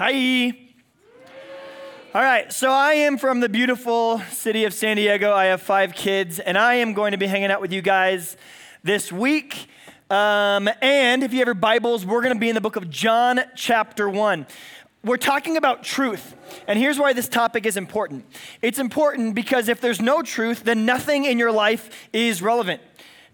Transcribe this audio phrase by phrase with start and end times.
[0.00, 0.56] Hi.
[2.14, 5.32] All right, so I am from the beautiful city of San Diego.
[5.32, 8.36] I have five kids, and I am going to be hanging out with you guys
[8.84, 9.66] this week.
[10.08, 12.88] Um, and if you have your Bibles, we're going to be in the book of
[12.88, 14.46] John, chapter 1.
[15.02, 16.36] We're talking about truth.
[16.68, 18.24] And here's why this topic is important
[18.62, 22.80] it's important because if there's no truth, then nothing in your life is relevant.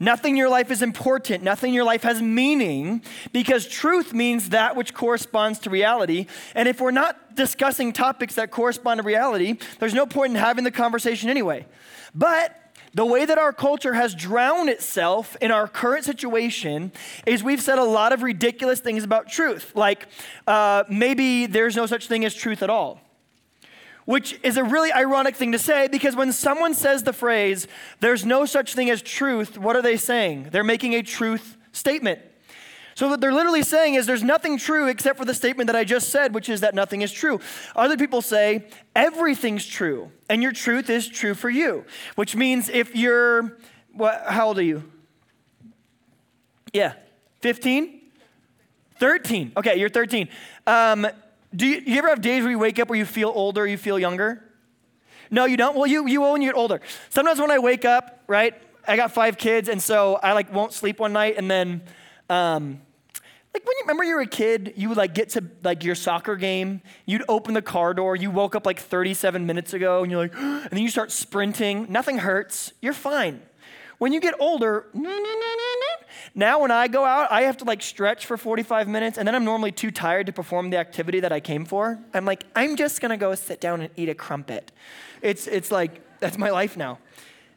[0.00, 1.42] Nothing in your life is important.
[1.42, 3.02] Nothing in your life has meaning
[3.32, 6.27] because truth means that which corresponds to reality.
[6.54, 10.64] And if we're not discussing topics that correspond to reality, there's no point in having
[10.64, 11.66] the conversation anyway.
[12.14, 12.60] But
[12.92, 16.92] the way that our culture has drowned itself in our current situation
[17.27, 20.06] is we've said a lot of ridiculous things about truth, like
[20.47, 23.03] uh, maybe there's no such thing as truth at all
[24.04, 27.66] which is a really ironic thing to say because when someone says the phrase,
[28.00, 30.48] there's no such thing as truth, what are they saying?
[30.52, 32.20] They're making a truth statement.
[32.96, 35.82] So, what they're literally saying is there's nothing true except for the statement that I
[35.82, 37.40] just said, which is that nothing is true.
[37.74, 42.94] Other people say everything's true, and your truth is true for you, which means if
[42.94, 43.58] you're,
[43.92, 44.84] what, how old are you?
[46.72, 46.92] Yeah,
[47.41, 48.00] 15?
[49.00, 49.52] 13.
[49.56, 50.28] Okay, you're 13.
[50.66, 51.06] Um,
[51.55, 53.77] do you, you, ever have days where you wake up where you feel older, you
[53.77, 54.42] feel younger?
[55.30, 55.77] No, you don't?
[55.77, 56.80] Well, you, you will when you get older.
[57.11, 58.55] Sometimes when I wake up, right,
[58.86, 61.83] I got five kids, and so I like won't sleep one night, and then,
[62.28, 62.80] um,
[63.55, 65.94] like when you remember you were a kid, you would like get to like your
[65.94, 70.11] soccer game, you'd open the car door, you woke up like 37 minutes ago, and
[70.11, 71.86] you're like, and then you start sprinting.
[71.89, 72.72] Nothing hurts.
[72.83, 73.42] You're fine.
[73.98, 74.87] When you get older,
[76.34, 79.34] now when I go out, I have to like stretch for 45 minutes, and then
[79.34, 81.98] I'm normally too tired to perform the activity that I came for.
[82.12, 84.73] I'm like, I'm just gonna go sit down and eat a crumpet.
[85.23, 86.98] It's, it's like, that's my life now.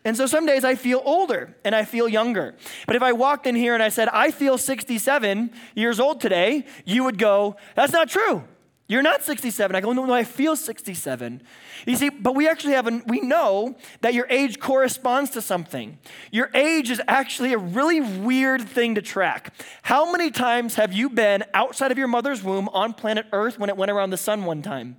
[0.06, 2.56] And so some days I feel older and I feel younger.
[2.86, 6.66] But if I walked in here and I said, I feel 67 years old today,
[6.86, 8.44] you would go, That's not true.
[8.90, 9.76] You're not 67.
[9.76, 11.42] I go, no, no, I feel 67.
[11.86, 15.98] You see, but we actually have, we know that your age corresponds to something.
[16.32, 19.54] Your age is actually a really weird thing to track.
[19.84, 23.70] How many times have you been outside of your mother's womb on planet Earth when
[23.70, 24.95] it went around the sun one time?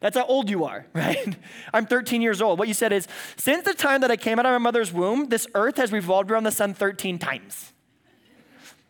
[0.00, 1.36] That's how old you are, right?
[1.74, 2.58] I'm 13 years old.
[2.58, 3.06] What you said is,
[3.36, 6.30] since the time that I came out of my mother's womb, this earth has revolved
[6.30, 7.72] around the sun 13 times.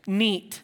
[0.07, 0.63] Neat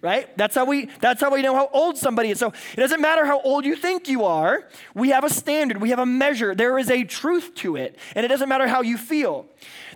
[0.00, 3.00] right that's how we that's how we know how old somebody is so it doesn't
[3.00, 6.54] matter how old you think you are we have a standard we have a measure
[6.54, 9.46] there is a truth to it and it doesn't matter how you feel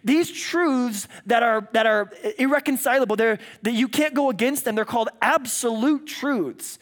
[0.02, 4.84] these truths that are that are irreconcilable they're that you can't go against them they're
[4.84, 6.78] called absolute truths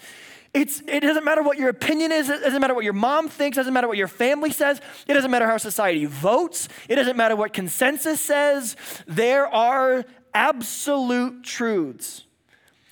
[0.53, 2.29] it's, it doesn't matter what your opinion is.
[2.29, 3.57] It doesn't matter what your mom thinks.
[3.57, 4.81] It doesn't matter what your family says.
[5.07, 6.69] It doesn't matter how society votes.
[6.89, 8.75] It doesn't matter what consensus says.
[9.07, 10.05] There are
[10.35, 12.25] absolute truths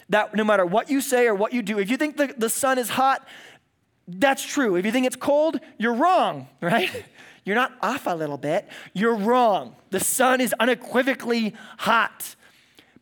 [0.08, 2.48] that no matter what you say or what you do, if you think the, the
[2.48, 3.26] sun is hot,
[4.06, 4.76] that's true.
[4.76, 7.04] If you think it's cold, you're wrong, right?
[7.44, 9.74] You're not off a little bit, you're wrong.
[9.90, 12.36] The sun is unequivocally hot.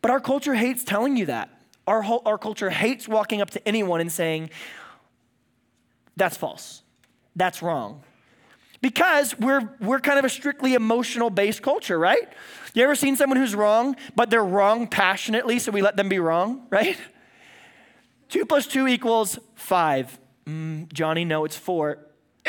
[0.01, 1.49] But our culture hates telling you that.
[1.85, 4.49] Our, whole, our culture hates walking up to anyone and saying,
[6.15, 6.81] that's false,
[7.35, 8.03] that's wrong.
[8.81, 12.31] Because we're, we're kind of a strictly emotional based culture, right?
[12.73, 16.19] You ever seen someone who's wrong, but they're wrong passionately, so we let them be
[16.19, 16.97] wrong, right?
[18.29, 20.19] Two plus two equals five.
[20.45, 21.99] Mm, Johnny, no, it's four.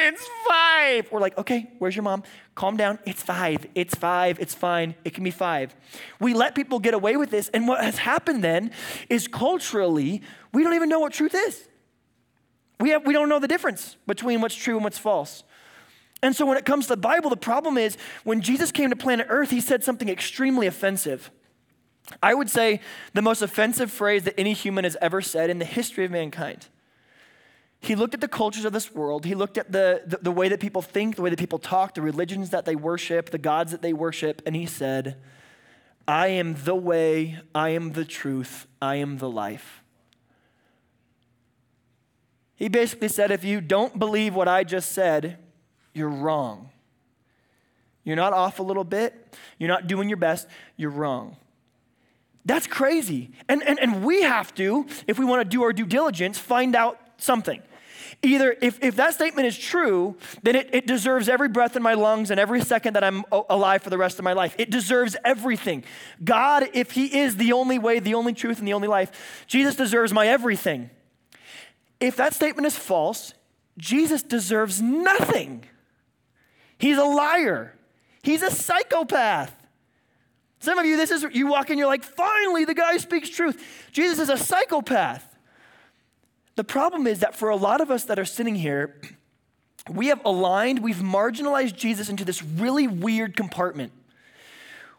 [0.01, 1.11] It's five.
[1.11, 2.23] We're like, okay, where's your mom?
[2.55, 3.01] Calm down.
[3.05, 3.67] It's five.
[3.75, 4.39] It's five.
[4.39, 4.95] It's fine.
[5.05, 5.75] It can be five.
[6.21, 7.49] We let people get away with this.
[7.49, 8.71] And what has happened then
[9.09, 10.23] is culturally,
[10.53, 11.67] we don't even know what truth is.
[12.79, 15.43] We, have, we don't know the difference between what's true and what's false.
[16.23, 18.97] And so when it comes to the Bible, the problem is when Jesus came to
[18.97, 21.31] planet Earth, he said something extremely offensive.
[22.23, 22.81] I would say
[23.13, 26.67] the most offensive phrase that any human has ever said in the history of mankind.
[27.81, 29.25] He looked at the cultures of this world.
[29.25, 31.95] He looked at the, the, the, way that people think, the way that people talk,
[31.95, 35.17] the religions that they worship, the gods that they worship, and he said,
[36.09, 39.85] I am the way, I am the truth, I am the life.
[42.57, 45.39] He basically said, if you don't believe what I just said,
[45.99, 46.71] you're wrong.
[48.05, 50.49] You're not off a little bit, you're not doing your best,
[50.79, 51.37] you're wrong.
[52.47, 53.33] That's crazy.
[53.51, 56.75] And, and, and we have to, if we want to do our due diligence, find
[56.75, 57.61] out something.
[58.23, 61.95] Either if, if that statement is true, then it, it deserves every breath in my
[61.95, 64.57] lungs and every second that I'm alive for the rest of my life.
[64.59, 65.85] It deserves everything.
[66.25, 69.77] God, if He is the only way, the only truth, and the only life, Jesus
[69.77, 70.91] deserves my everything.
[72.01, 73.35] If that statement is false,
[73.77, 75.65] Jesus deserves nothing.
[76.79, 77.75] He's a liar.
[78.23, 79.55] He's a psychopath.
[80.61, 83.63] Some of you, this is, you walk in, you're like, finally, the guy speaks truth.
[83.93, 85.37] Jesus is a psychopath.
[86.57, 89.01] The problem is that for a lot of us that are sitting here,
[89.89, 93.93] we have aligned, we've marginalized Jesus into this really weird compartment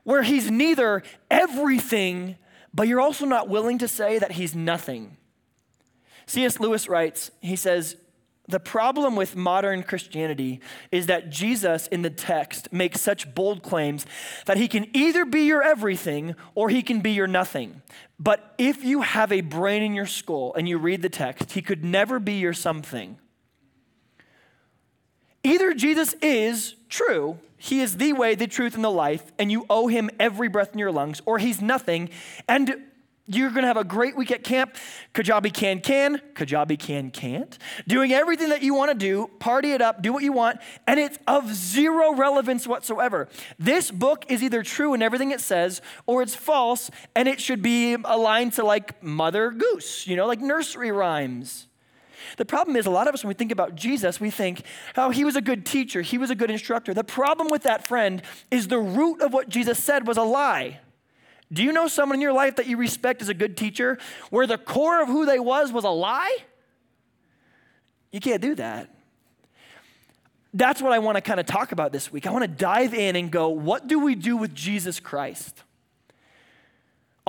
[0.04, 2.36] where he's neither everything,
[2.74, 5.18] but you're also not willing to say that he's nothing.
[6.26, 6.60] C.S.
[6.60, 7.96] Lewis writes, he says,
[8.50, 10.60] the problem with modern Christianity
[10.92, 14.06] is that Jesus in the text makes such bold claims
[14.48, 17.84] that he can either be your everything or he can be your nothing.
[18.20, 21.62] But if you have a brain in your skull and you read the text, he
[21.62, 23.18] could never be your something.
[25.44, 29.66] Either Jesus is true, he is the way, the truth, and the life, and you
[29.70, 32.10] owe him every breath in your lungs, or he's nothing,
[32.48, 32.76] and
[33.30, 34.76] you're gonna have a great week at camp.
[35.14, 37.58] Kajabi can, can, Kajabi can, can't.
[37.88, 41.18] Doing everything that you wanna do, party it up, do what you want, and it's
[41.28, 43.28] of zero relevance whatsoever.
[43.58, 47.62] This book is either true in everything it says, or it's false, and it should
[47.62, 51.68] be aligned to like Mother Goose, you know, like nursery rhymes.
[52.38, 54.64] The problem is, a lot of us, when we think about Jesus, we think,
[54.98, 56.94] oh, he was a good teacher, he was a good instructor.
[56.94, 58.22] The problem with that friend
[58.52, 60.80] is the root of what Jesus said was a lie.
[61.52, 63.98] Do you know someone in your life that you respect as a good teacher
[64.30, 66.38] where the core of who they was was a lie?
[68.12, 68.94] You can't do that.
[70.54, 72.26] That's what I want to kind of talk about this week.
[72.26, 75.64] I want to dive in and go, what do we do with Jesus Christ?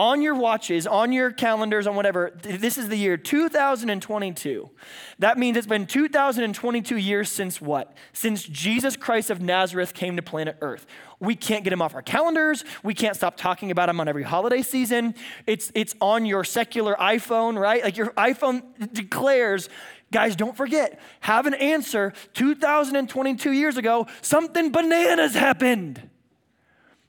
[0.01, 4.71] On your watches, on your calendars, on whatever, this is the year 2022.
[5.19, 7.95] That means it's been 2022 years since what?
[8.15, 10.87] Since Jesus Christ of Nazareth came to planet Earth.
[11.19, 12.65] We can't get him off our calendars.
[12.83, 15.15] We can't stop talking about him on every holiday season.
[15.47, 17.85] It's, it's on your secular iPhone, right?
[17.85, 18.63] Like your iPhone
[18.95, 19.69] declares,
[20.11, 22.15] guys, don't forget, have an answer.
[22.33, 26.10] 2022 years ago, something bananas happened.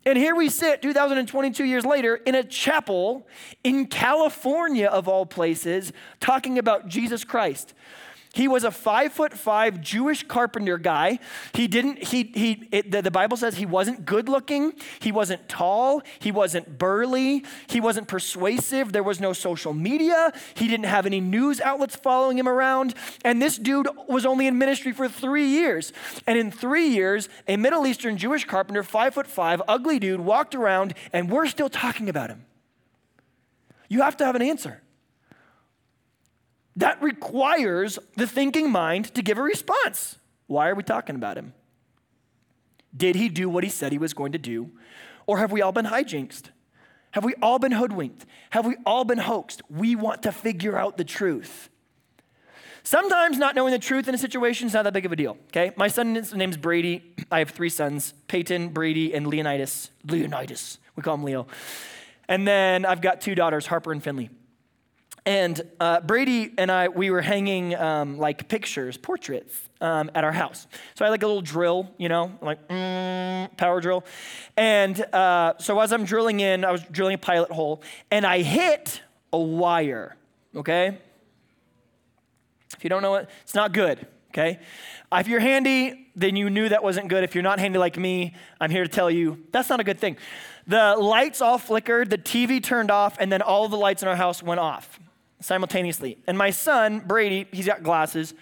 [0.03, 3.27] And here we sit 2022 years later in a chapel
[3.63, 7.75] in California, of all places, talking about Jesus Christ.
[8.33, 11.19] He was a five foot five Jewish carpenter guy.
[11.54, 14.74] He didn't, he, he, it, the, the Bible says he wasn't good looking.
[15.00, 16.01] He wasn't tall.
[16.19, 17.44] He wasn't burly.
[17.68, 18.94] He wasn't persuasive.
[18.94, 20.31] There was no social media.
[20.54, 22.94] He didn't have any news outlets following him around.
[23.25, 25.92] And this dude was only in ministry for three years.
[26.25, 30.56] And in three years, a Middle Eastern Jewish carpenter, five foot five, ugly dude, walked
[30.56, 32.45] around, and we're still talking about him.
[33.89, 34.81] You have to have an answer.
[36.75, 40.18] That requires the thinking mind to give a response.
[40.47, 41.53] Why are we talking about him?
[42.95, 44.71] Did he do what he said he was going to do?
[45.25, 46.50] Or have we all been hijinxed?
[47.12, 48.25] Have we all been hoodwinked?
[48.51, 49.62] Have we all been hoaxed?
[49.69, 51.69] We want to figure out the truth.
[52.83, 55.38] Sometimes not knowing the truth in a situation is not that big of a deal,
[55.47, 55.71] okay?
[55.75, 57.13] My son's name's Brady.
[57.29, 59.91] I have three sons Peyton, Brady, and Leonidas.
[60.06, 60.79] Leonidas.
[60.95, 61.47] We call him Leo.
[62.27, 64.29] And then I've got two daughters, Harper and Finley.
[65.25, 70.31] And uh, Brady and I, we were hanging um, like pictures, portraits um, at our
[70.31, 70.65] house.
[70.95, 74.03] So I had like a little drill, you know, like mm, power drill.
[74.57, 78.41] And uh, so as I'm drilling in, I was drilling a pilot hole, and I
[78.41, 79.01] hit
[79.31, 80.15] a wire,
[80.56, 80.97] okay?
[82.75, 84.59] If you don't know it, it's not good, okay?
[85.13, 87.23] If you're handy, then you knew that wasn't good.
[87.23, 90.00] If you're not handy like me, I'm here to tell you that's not a good
[90.00, 90.18] thing.
[90.65, 94.15] The lights all flickered, the TV turned off, and then all the lights in our
[94.15, 95.00] house went off
[95.42, 96.18] simultaneously.
[96.28, 98.34] And my son, Brady, he's got glasses.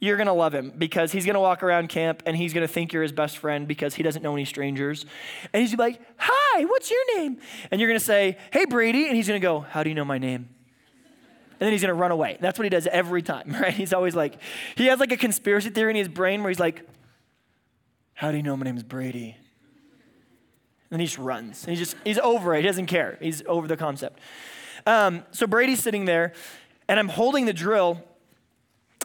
[0.00, 2.66] You're going to love him because he's going to walk around camp and he's going
[2.66, 5.06] to think you're his best friend because he doesn't know any strangers.
[5.52, 7.38] And he's like, Hi, what's your name?
[7.70, 9.06] And you're going to say, Hey, Brady.
[9.06, 10.48] And he's going to go, How do you know my name?
[11.60, 12.38] And then he's to run away.
[12.40, 13.74] That's what he does every time, right?
[13.74, 14.40] He's always like,
[14.76, 16.88] he has like a conspiracy theory in his brain where he's like,
[18.14, 19.36] How do you know my name is Brady?
[20.90, 21.64] And he just runs.
[21.64, 22.60] And he's just, he's over it.
[22.60, 23.18] He doesn't care.
[23.20, 24.20] He's over the concept.
[24.86, 26.32] Um, so Brady's sitting there,
[26.88, 28.02] and I'm holding the drill.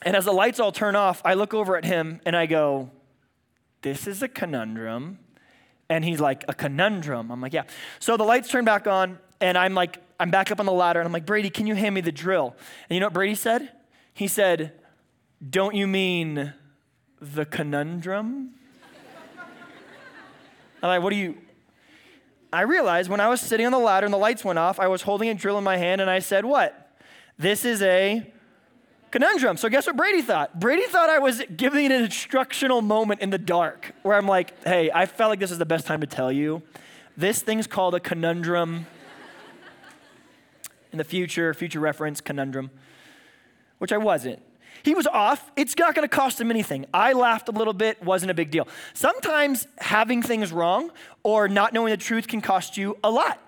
[0.03, 2.89] And as the lights all turn off, I look over at him and I go,
[3.81, 5.19] This is a conundrum.
[5.89, 7.31] And he's like, A conundrum?
[7.31, 7.63] I'm like, Yeah.
[7.99, 10.99] So the lights turn back on, and I'm like, I'm back up on the ladder,
[10.99, 12.55] and I'm like, Brady, can you hand me the drill?
[12.89, 13.69] And you know what Brady said?
[14.13, 14.73] He said,
[15.47, 16.53] Don't you mean
[17.19, 18.51] the conundrum?
[20.81, 21.37] I'm like, What do you,
[22.53, 24.87] I realized when I was sitting on the ladder and the lights went off, I
[24.87, 26.91] was holding a drill in my hand and I said, What?
[27.37, 28.31] This is a
[29.09, 29.57] conundrum.
[29.57, 30.59] So, guess what Brady thought?
[30.59, 34.91] Brady thought I was giving an instructional moment in the dark where I'm like, Hey,
[34.93, 36.61] I felt like this is the best time to tell you.
[37.17, 38.85] This thing's called a conundrum.
[40.91, 42.69] in the future, future reference, conundrum,
[43.79, 44.43] which I wasn't.
[44.83, 45.51] He was off.
[45.55, 46.85] It's not going to cost him anything.
[46.93, 48.67] I laughed a little bit, wasn't a big deal.
[48.93, 50.91] Sometimes having things wrong
[51.23, 53.39] or not knowing the truth can cost you a lot.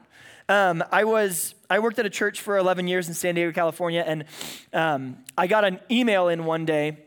[0.47, 4.03] Um, I was I worked at a church for 11 years in San Diego, California,
[4.05, 4.25] and
[4.73, 6.99] um, I got an email in one day,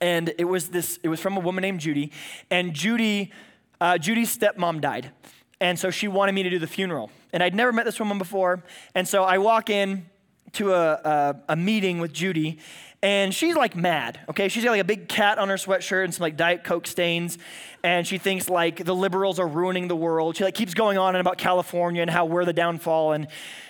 [0.00, 0.98] and it was this.
[1.02, 2.12] It was from a woman named Judy,
[2.50, 3.32] and Judy,
[3.80, 5.10] uh, Judy's stepmom died,
[5.58, 7.10] and so she wanted me to do the funeral.
[7.32, 8.62] And I'd never met this woman before,
[8.94, 10.04] and so I walk in
[10.52, 12.58] to a, a, a meeting with Judy,
[13.04, 14.48] and she's like mad, okay?
[14.48, 17.36] She's got like a big cat on her sweatshirt and some like Diet Coke stains,
[17.82, 20.38] and she thinks like the liberals are ruining the world.
[20.38, 23.28] She like keeps going on and about California and how we're the downfall and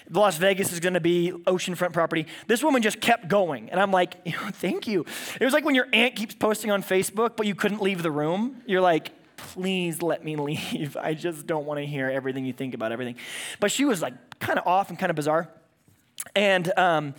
[0.08, 2.28] Las Vegas is gonna be oceanfront property.
[2.46, 5.04] This woman just kept going, and I'm like, thank you.
[5.40, 8.12] It was like when your aunt keeps posting on Facebook, but you couldn't leave the
[8.12, 8.62] room.
[8.66, 10.96] You're like, please let me leave.
[10.96, 13.16] I just don't want to hear everything you think about everything.
[13.58, 15.48] But she was like kind of off and kind of bizarre.
[16.36, 17.14] And um,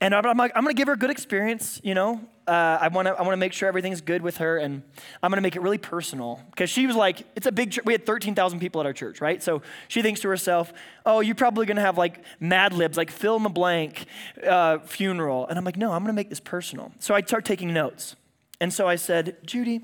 [0.00, 2.20] and I'm like, I'm to give her a good experience, you know.
[2.46, 4.82] Uh, I want to I want to make sure everything's good with her, and
[5.22, 7.72] I'm to make it really personal because she was like, it's a big.
[7.72, 7.84] church.
[7.84, 9.42] We had 13,000 people at our church, right?
[9.42, 10.72] So she thinks to herself,
[11.04, 14.04] oh, you're probably to have like Mad Libs, like fill in the blank
[14.46, 16.92] uh, funeral, and I'm like, no, I'm to make this personal.
[17.00, 18.16] So I start taking notes,
[18.60, 19.78] and so I said, Judy,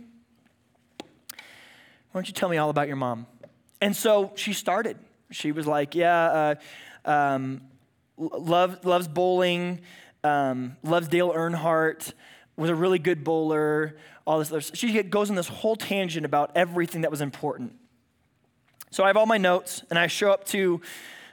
[2.13, 3.27] why don't you tell me all about your mom?
[3.81, 4.99] And so she started.
[5.31, 6.55] She was like, yeah.
[7.07, 7.63] Uh, um,
[8.17, 9.81] love, loves bowling,
[10.25, 12.13] um, loves Dale Earnhardt,
[12.57, 16.53] was a really good bowler, all this other She goes on this whole tangent about
[16.55, 17.75] everything that was important.
[18.91, 20.81] So I have all my notes, and I show up to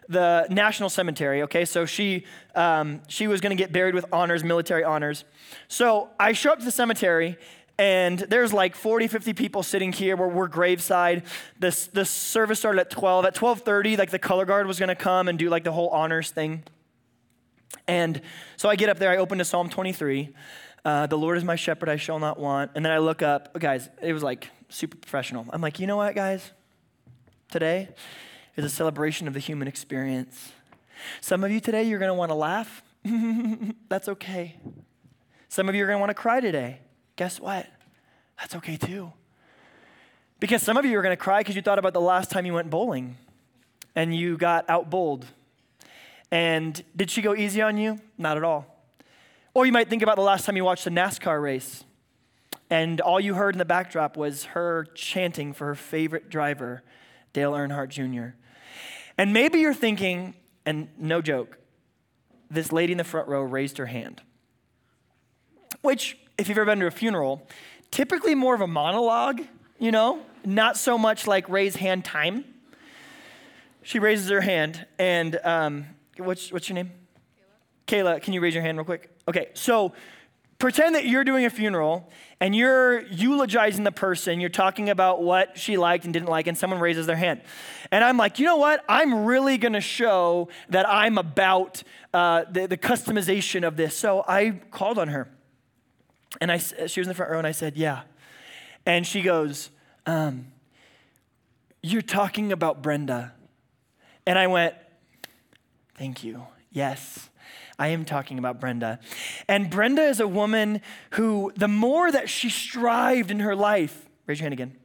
[0.08, 1.44] the National Cemetery.
[1.44, 5.24] Okay, so she um, she was going to get buried with honors, military honors.
[5.68, 7.38] So I show up to the cemetery,
[7.80, 11.24] and there's like 40, 50 people sitting here where we're graveside.
[11.58, 13.26] This the service started at 12.
[13.26, 15.88] At 12:30, like the color guard was going to come and do like the whole
[15.88, 16.64] honors thing.
[17.88, 18.22] And
[18.58, 20.36] so I get up there, I open to Psalm 23.
[20.84, 22.72] Uh, the Lord is my shepherd, I shall not want.
[22.76, 25.46] And then I look up, guys, it was like super professional.
[25.50, 26.52] I'm like, you know what, guys?
[27.50, 27.90] Today
[28.58, 30.52] is a celebration of the human experience.
[31.22, 32.84] Some of you today, you're going to want to laugh.
[33.90, 34.58] That's okay.
[35.48, 36.82] Some of you are going to want to cry today.
[37.20, 37.68] Guess what?
[38.38, 39.12] That's okay too.
[40.40, 42.46] Because some of you are going to cry because you thought about the last time
[42.46, 43.18] you went bowling
[43.94, 45.26] and you got out bowled
[46.32, 48.00] and did she go easy on you?
[48.18, 48.74] Not at all.
[49.54, 51.84] Or you might think about the last time you watched a NASCAR race
[52.70, 56.84] and all you heard in the backdrop was her chanting for her favorite driver,
[57.34, 58.38] Dale Earnhardt Jr.
[59.18, 60.36] And maybe you're thinking,
[60.66, 61.58] and no joke,
[62.50, 64.22] this lady in the front row raised her hand.
[65.82, 67.48] Which, if you've ever been to a funeral,
[67.92, 69.42] typically more of a monologue,
[69.78, 72.46] you know, not so much like raise hand time.
[73.84, 75.86] She raises her hand, and um,
[76.20, 76.92] What's, what's your name?
[77.88, 78.16] Kayla.
[78.16, 79.10] Kayla, can you raise your hand real quick?
[79.28, 79.94] Okay, so
[80.58, 82.10] pretend that you're doing a funeral
[82.42, 84.40] and you're eulogizing the person.
[84.40, 87.42] You're talking about what she liked and didn't like, and someone raises their hand.
[87.92, 88.84] And I'm like, you know what?
[88.90, 93.96] I'm really to show that I'm about uh, the, the customization of this.
[93.96, 95.30] So I called on her.
[96.42, 98.02] And I, she was in the front row, and I said, yeah.
[98.86, 99.70] And she goes,
[100.06, 100.48] um,
[101.82, 103.34] You're talking about Brenda.
[104.26, 104.76] And I went,
[105.98, 106.46] Thank you.
[106.72, 107.30] Yes.
[107.78, 109.00] I am talking about Brenda.
[109.48, 110.82] And Brenda is a woman
[111.12, 114.76] who, the more that she strived in her life, raise your hand again.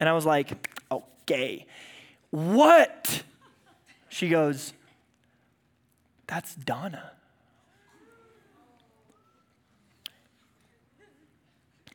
[0.00, 0.52] And I was like,
[0.90, 1.66] okay,
[2.30, 3.22] what?
[4.08, 4.72] She goes,
[6.26, 7.12] that's Donna.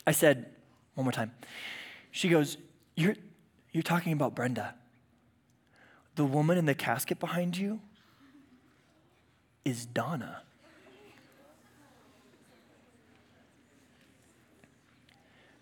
[0.05, 0.47] I said,
[0.95, 1.31] one more time.
[2.11, 2.57] She goes,
[2.95, 3.15] You're,
[3.71, 4.75] you're talking about Brenda.
[6.15, 7.79] The woman in the casket behind you?
[9.63, 10.41] is Donna.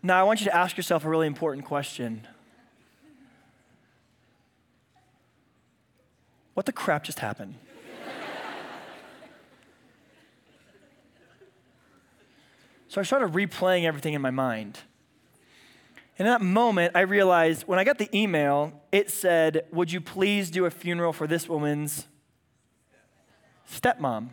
[0.01, 2.25] Now, I want you to ask yourself a really important question.
[6.53, 7.55] What the crap just happened?
[12.89, 14.79] So I started replaying everything in my mind.
[16.17, 20.01] And in that moment, I realized when I got the email, it said, Would you
[20.01, 22.09] please do a funeral for this woman's
[23.71, 24.29] stepmom.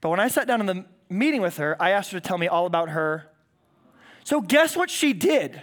[0.00, 2.38] But when I sat down in the meeting with her, I asked her to tell
[2.38, 3.30] me all about her.
[4.24, 5.62] So, guess what she did?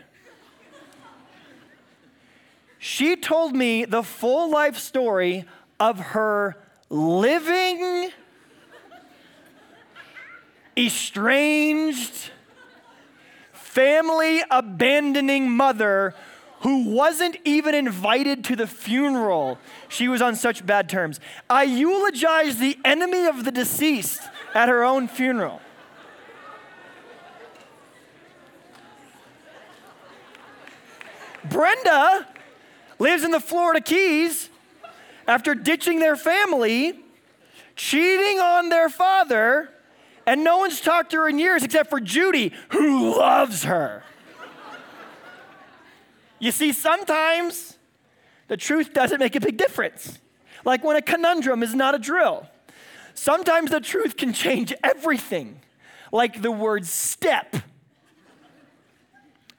[2.80, 5.46] She told me the full life story
[5.80, 6.58] of her
[6.90, 8.12] living,
[10.78, 12.32] estranged,
[13.52, 16.14] family abandoning mother
[16.62, 19.58] who wasn't even invited to the funeral.
[19.90, 21.20] She was on such bad terms.
[21.50, 24.22] I eulogized the enemy of the deceased
[24.54, 25.60] at her own funeral.
[31.44, 32.28] Brenda
[33.00, 34.50] lives in the Florida Keys,
[35.28, 37.00] after ditching their family,
[37.76, 39.70] cheating on their father,
[40.26, 44.04] and no one's talked to her in years except for Judy, who loves her.
[46.40, 47.78] you see, sometimes
[48.48, 50.20] the truth doesn't make a big difference.
[50.66, 52.48] Like when a conundrum is not a drill.
[53.14, 55.60] Sometimes the truth can change everything,
[56.12, 57.56] like the word step.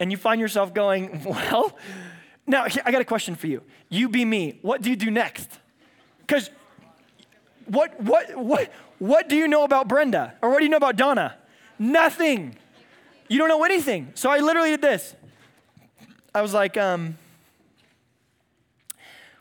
[0.01, 1.77] And you find yourself going, well,
[2.47, 3.63] now I got a question for you.
[3.89, 4.59] You be me.
[4.63, 5.51] What do you do next?
[6.21, 6.51] Because
[7.67, 10.35] what, what, what, what do you know about Brenda?
[10.43, 11.37] Or what do you know about Donna?
[11.79, 12.57] Nothing.
[13.29, 14.13] You don't know anything.
[14.15, 15.15] So I literally did this.
[16.35, 17.17] I was like, um,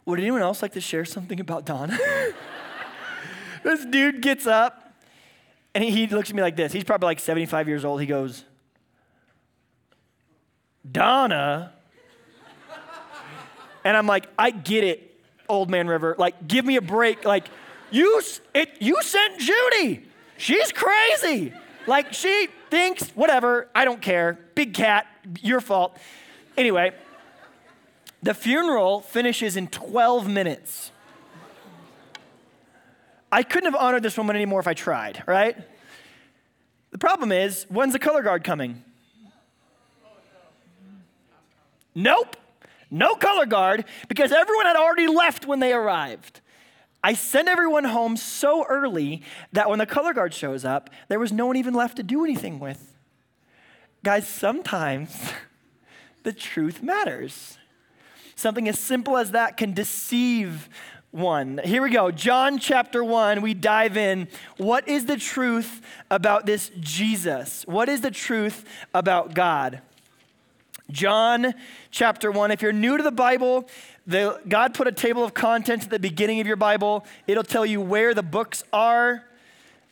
[0.06, 1.98] would anyone else like to share something about Donna?
[3.64, 4.94] this dude gets up
[5.74, 6.72] and he, he looks at me like this.
[6.72, 8.02] He's probably like 75 years old.
[8.02, 8.44] He goes,
[10.90, 11.74] Donna?
[13.86, 16.16] And I'm like, I get it, old man River.
[16.18, 17.26] Like, give me a break.
[17.26, 17.48] Like,
[17.94, 18.22] you,
[18.54, 20.06] it, you sent Judy.
[20.38, 21.54] She's crazy.
[21.86, 24.40] Like, she thinks, whatever, I don't care.
[24.56, 25.06] Big cat,
[25.42, 25.98] your fault.
[26.58, 26.92] Anyway,
[28.22, 30.92] the funeral finishes in 12 minutes.
[33.32, 35.58] I couldn't have honored this woman anymore if I tried, right?
[36.92, 38.84] The problem is, when's the color guard coming?
[41.96, 42.38] Nope,
[42.90, 46.42] no color guard because everyone had already left when they arrived.
[47.04, 51.34] I sent everyone home so early that when the color guard shows up, there was
[51.34, 52.96] no one even left to do anything with.
[54.04, 55.32] Guys, sometimes
[56.24, 57.58] the truth matters.
[58.36, 60.70] Something as simple as that can deceive
[61.12, 61.60] one.
[61.64, 62.10] Here we go.
[62.10, 64.28] John chapter 1, we dive in.
[64.58, 67.64] What is the truth about this Jesus?
[67.68, 69.82] What is the truth about God?
[70.90, 71.54] John
[71.92, 72.52] chapter 1.
[72.52, 73.68] If you're new to the Bible,
[74.06, 77.06] the, God put a table of contents at the beginning of your Bible.
[77.28, 79.24] It'll tell you where the books are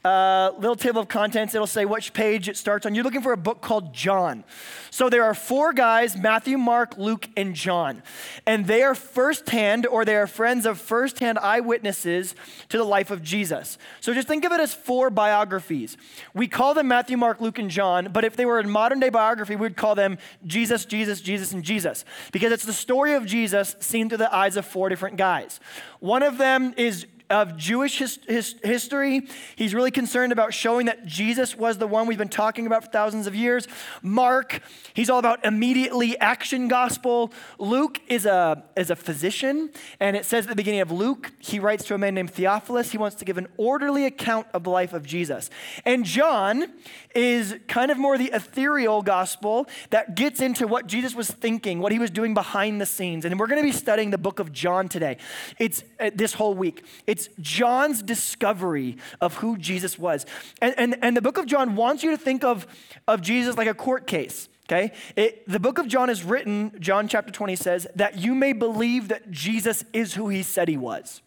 [0.03, 1.53] uh, little table of contents.
[1.53, 2.95] It'll say which page it starts on.
[2.95, 4.43] You're looking for a book called John.
[4.89, 8.01] So there are four guys Matthew, Mark, Luke, and John.
[8.47, 12.33] And they are firsthand, or they are friends of firsthand eyewitnesses
[12.69, 13.77] to the life of Jesus.
[13.99, 15.97] So just think of it as four biographies.
[16.33, 19.09] We call them Matthew, Mark, Luke, and John, but if they were in modern day
[19.09, 22.05] biography, we would call them Jesus, Jesus, Jesus, and Jesus.
[22.31, 25.59] Because it's the story of Jesus seen through the eyes of four different guys.
[25.99, 29.27] One of them is of Jewish his, his, history.
[29.55, 32.91] He's really concerned about showing that Jesus was the one we've been talking about for
[32.91, 33.67] thousands of years.
[34.01, 34.61] Mark,
[34.93, 37.31] he's all about immediately action gospel.
[37.57, 41.59] Luke is a, is a physician, and it says at the beginning of Luke, he
[41.59, 42.91] writes to a man named Theophilus.
[42.91, 45.49] He wants to give an orderly account of the life of Jesus.
[45.85, 46.67] And John
[47.15, 51.91] is kind of more the ethereal gospel that gets into what Jesus was thinking, what
[51.91, 53.25] he was doing behind the scenes.
[53.25, 55.17] And we're going to be studying the book of John today.
[55.59, 56.83] It's uh, this whole week.
[57.07, 60.25] It's it's John's discovery of who Jesus was.
[60.61, 62.67] And, and, and the book of John wants you to think of,
[63.07, 64.49] of Jesus like a court case.
[64.67, 64.91] Okay?
[65.15, 69.09] It, the book of John is written, John chapter 20 says, that you may believe
[69.09, 71.21] that Jesus is who he said he was.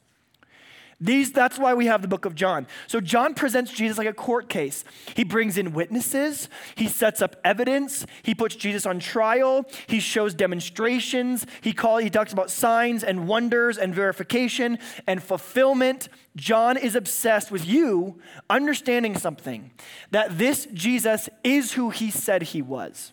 [1.05, 2.67] These, that's why we have the book of John.
[2.87, 4.85] So John presents Jesus like a court case.
[5.14, 10.33] He brings in witnesses, he sets up evidence, he puts Jesus on trial, he shows
[10.33, 16.09] demonstrations, he call, he talks about signs and wonders and verification and fulfillment.
[16.37, 19.73] John is obsessed with you understanding something
[20.11, 23.12] that this Jesus is who he said he was.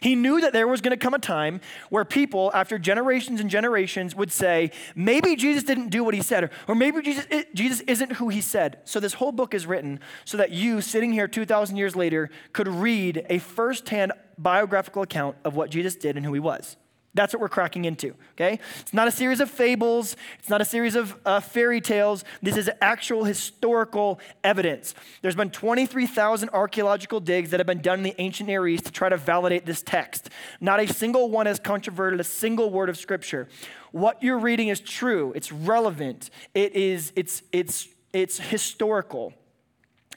[0.00, 3.48] He knew that there was going to come a time where people, after generations and
[3.50, 8.12] generations, would say, maybe Jesus didn't do what he said, or maybe Jesus, Jesus isn't
[8.12, 8.78] who he said.
[8.84, 12.68] So this whole book is written so that you, sitting here 2,000 years later, could
[12.68, 16.76] read a firsthand biographical account of what Jesus did and who he was.
[17.14, 18.58] That's what we're cracking into, okay?
[18.80, 20.16] It's not a series of fables.
[20.38, 22.24] It's not a series of uh, fairy tales.
[22.40, 24.94] This is actual historical evidence.
[25.20, 28.92] There's been 23,000 archaeological digs that have been done in the ancient Near East to
[28.92, 30.30] try to validate this text.
[30.58, 33.46] Not a single one has controverted a single word of Scripture.
[33.90, 35.34] What you're reading is true.
[35.36, 36.30] It's relevant.
[36.54, 39.34] It is, it's, it's, it's historical.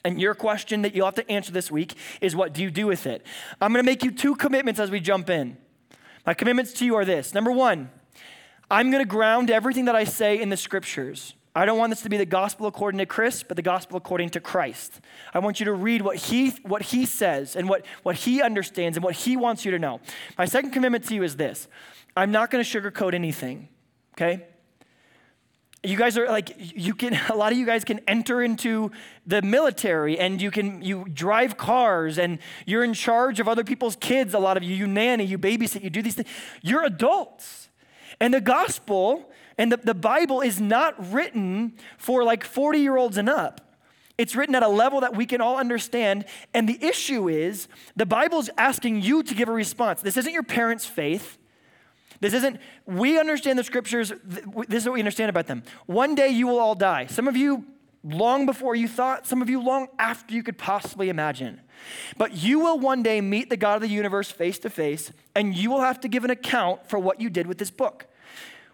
[0.02, 2.86] And your question that you'll have to answer this week is what do you do
[2.86, 3.26] with it?
[3.60, 5.58] I'm going to make you two commitments as we jump in.
[6.26, 7.90] My commitments to you are this number one,
[8.70, 11.34] I'm going to ground everything that I say in the scriptures.
[11.54, 14.30] I don't want this to be the gospel according to Chris, but the gospel according
[14.30, 15.00] to Christ.
[15.32, 18.98] I want you to read what he, what he says and what, what he understands
[18.98, 20.00] and what he wants you to know.
[20.36, 21.68] My second commitment to you is this
[22.14, 23.68] I'm not going to sugarcoat anything,
[24.14, 24.44] okay?
[25.82, 28.90] You guys are like you can a lot of you guys can enter into
[29.26, 33.96] the military and you can you drive cars and you're in charge of other people's
[33.96, 36.28] kids a lot of you you nanny you babysit you do these things
[36.62, 37.68] you're adults
[38.20, 43.16] and the gospel And the, the Bible is not written for like 40 year olds
[43.16, 43.60] and up.
[44.18, 46.24] It's written at a level that we can all understand.
[46.54, 50.00] And the issue is the Bible's asking you to give a response.
[50.02, 51.38] This isn't your parents' faith.
[52.20, 55.62] This isn't, we understand the scriptures, this is what we understand about them.
[55.86, 57.06] One day you will all die.
[57.06, 57.64] Some of you
[58.04, 61.60] long before you thought, some of you long after you could possibly imagine.
[62.16, 65.54] But you will one day meet the God of the universe face to face, and
[65.54, 68.06] you will have to give an account for what you did with this book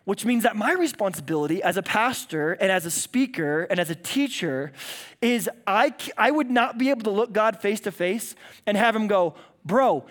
[0.04, 3.94] which means that my responsibility as a pastor and as a speaker and as a
[3.94, 4.72] teacher
[5.20, 8.34] is I, I would not be able to look God face to face
[8.66, 10.06] and have him go, Bro,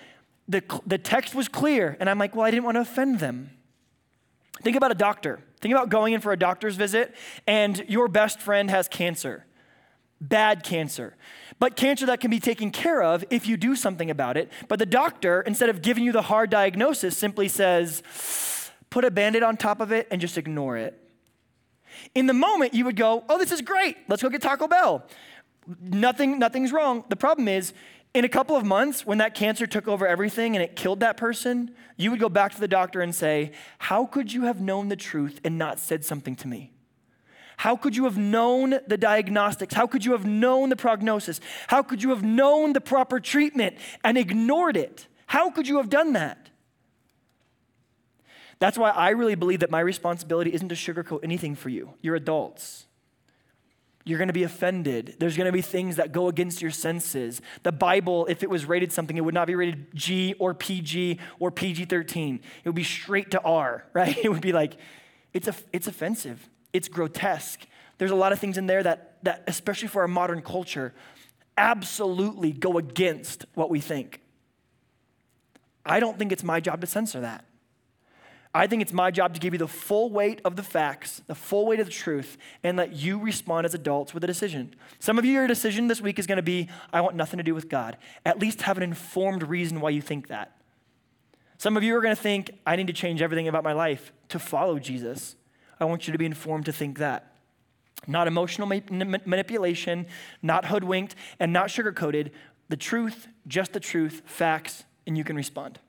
[0.51, 1.97] the, the text was clear.
[1.99, 3.51] And I'm like, Well, I didn't want to offend them.
[4.61, 5.39] Think about a doctor.
[5.59, 7.15] Think about going in for a doctor's visit
[7.47, 9.45] and your best friend has cancer,
[10.19, 11.15] bad cancer.
[11.59, 14.51] But cancer that can be taken care of if you do something about it.
[14.67, 18.01] But the doctor, instead of giving you the hard diagnosis, simply says,
[18.89, 20.97] put a band aid on top of it, and just ignore it.
[22.15, 23.97] In the moment, you would go, Oh, this is great.
[24.07, 25.05] Let's go get Taco Bell.
[25.79, 27.03] Nothing, nothing's wrong.
[27.09, 27.73] The problem is,
[28.13, 31.15] in a couple of months, when that cancer took over everything and it killed that
[31.15, 34.89] person, you would go back to the doctor and say, How could you have known
[34.89, 36.71] the truth and not said something to me?
[37.57, 39.75] How could you have known the diagnostics?
[39.75, 41.39] How could you have known the prognosis?
[41.67, 45.07] How could you have known the proper treatment and ignored it?
[45.27, 46.49] How could you have done that?
[48.57, 51.93] That's why I really believe that my responsibility isn't to sugarcoat anything for you.
[52.01, 52.87] You're adults.
[54.03, 55.15] You're going to be offended.
[55.19, 57.41] There's going to be things that go against your senses.
[57.63, 61.19] The Bible, if it was rated something, it would not be rated G or PG
[61.39, 62.39] or PG 13.
[62.63, 64.17] It would be straight to R, right?
[64.17, 64.77] It would be like,
[65.33, 67.65] it's, a, it's offensive, it's grotesque.
[67.97, 70.93] There's a lot of things in there that, that, especially for our modern culture,
[71.57, 74.21] absolutely go against what we think.
[75.85, 77.45] I don't think it's my job to censor that.
[78.53, 81.35] I think it's my job to give you the full weight of the facts, the
[81.35, 84.75] full weight of the truth, and let you respond as adults with a decision.
[84.99, 87.43] Some of you, your decision this week is going to be, I want nothing to
[87.43, 87.95] do with God.
[88.25, 90.57] At least have an informed reason why you think that.
[91.57, 94.11] Some of you are going to think, I need to change everything about my life
[94.29, 95.35] to follow Jesus.
[95.79, 97.35] I want you to be informed to think that.
[98.07, 100.07] Not emotional ma- manipulation,
[100.41, 102.31] not hoodwinked, and not sugarcoated.
[102.67, 105.79] The truth, just the truth, facts, and you can respond.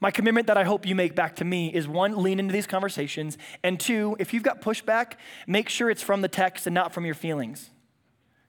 [0.00, 2.66] My commitment that I hope you make back to me is one, lean into these
[2.66, 5.14] conversations, and two, if you've got pushback,
[5.46, 7.70] make sure it's from the text and not from your feelings.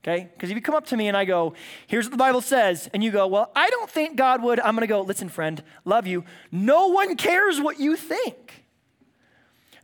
[0.04, 0.30] Okay?
[0.34, 1.54] Because if you come up to me and I go,
[1.88, 4.76] here's what the Bible says, and you go, well, I don't think God would, I'm
[4.76, 6.24] gonna go, listen, friend, love you.
[6.52, 8.66] No one cares what you think.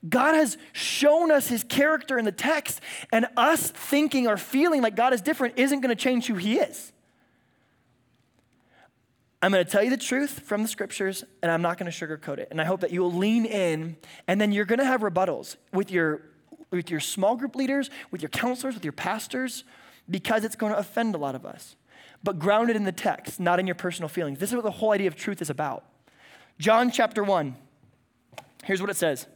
[0.07, 4.97] God has shown us his character in the text, and us thinking or feeling like
[4.97, 6.91] God is different isn't gonna change who he is.
[9.43, 12.07] I'm going to tell you the truth from the scriptures, and I'm not going to
[12.07, 12.47] sugarcoat it.
[12.49, 15.57] And I hope that you will lean in, and then you're going to have rebuttals
[15.73, 16.21] with your,
[16.71, 19.65] with your small group leaders, with your counselors, with your pastors,
[20.09, 21.75] because it's going to offend a lot of us.
[22.23, 24.39] But grounded in the text, not in your personal feelings.
[24.39, 25.83] This is what the whole idea of truth is about.
[26.57, 27.53] John chapter 1,
[28.63, 29.27] here's what it says.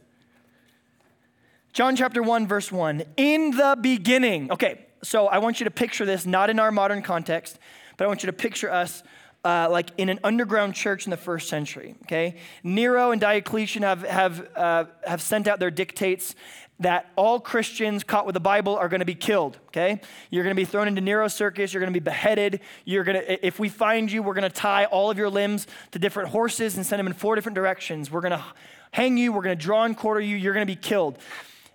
[1.74, 3.02] John chapter 1, verse 1.
[3.18, 4.50] In the beginning.
[4.50, 7.58] Okay, so I want you to picture this, not in our modern context,
[7.98, 9.02] but I want you to picture us
[9.44, 11.94] uh, like in an underground church in the first century.
[12.02, 16.34] Okay, Nero and Diocletian have have uh, have sent out their dictates
[16.80, 19.58] that all Christians caught with the Bible are going to be killed.
[19.68, 21.72] Okay, you're going to be thrown into Nero's circus.
[21.72, 22.60] You're going to be beheaded.
[22.84, 25.66] You're going to, if we find you, we're going to tie all of your limbs
[25.92, 28.10] to different horses and send them in four different directions.
[28.10, 28.44] We're going to
[28.92, 29.32] hang you.
[29.32, 30.36] We're going to draw and quarter you.
[30.36, 31.18] You're going to be killed.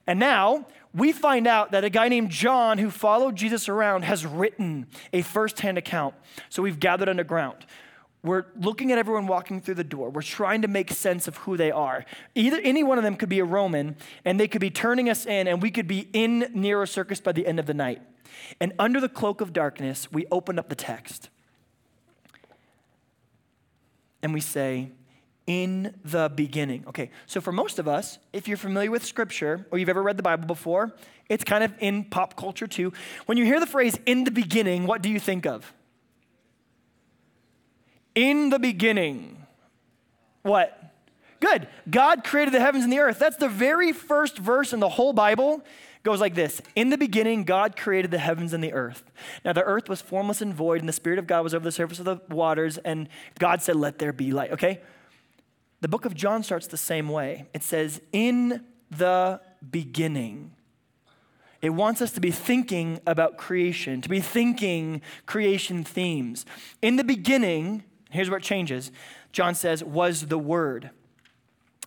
[0.07, 4.25] And now we find out that a guy named John, who followed Jesus around, has
[4.25, 6.13] written a firsthand account.
[6.49, 7.65] So we've gathered underground.
[8.21, 10.09] We're looking at everyone walking through the door.
[10.09, 12.05] We're trying to make sense of who they are.
[12.35, 15.25] Either any one of them could be a Roman, and they could be turning us
[15.25, 18.01] in, and we could be in Nero Circus by the end of the night.
[18.61, 21.29] And under the cloak of darkness, we open up the text.
[24.21, 24.91] And we say,
[25.47, 26.85] in the beginning.
[26.87, 30.17] Okay, so for most of us, if you're familiar with scripture or you've ever read
[30.17, 30.93] the Bible before,
[31.29, 32.93] it's kind of in pop culture too.
[33.25, 35.73] When you hear the phrase in the beginning, what do you think of?
[38.15, 39.45] In the beginning.
[40.43, 40.79] What?
[41.39, 41.67] Good.
[41.89, 43.19] God created the heavens and the earth.
[43.19, 45.61] That's the very first verse in the whole Bible.
[46.03, 49.03] Goes like this In the beginning, God created the heavens and the earth.
[49.43, 51.71] Now, the earth was formless and void, and the Spirit of God was over the
[51.71, 54.51] surface of the waters, and God said, Let there be light.
[54.51, 54.81] Okay?
[55.83, 57.49] The book of John starts the same way.
[57.53, 60.53] It says, In the beginning.
[61.61, 66.45] It wants us to be thinking about creation, to be thinking creation themes.
[66.81, 68.93] In the beginning, here's where it changes.
[69.33, 70.91] John says, was the Word.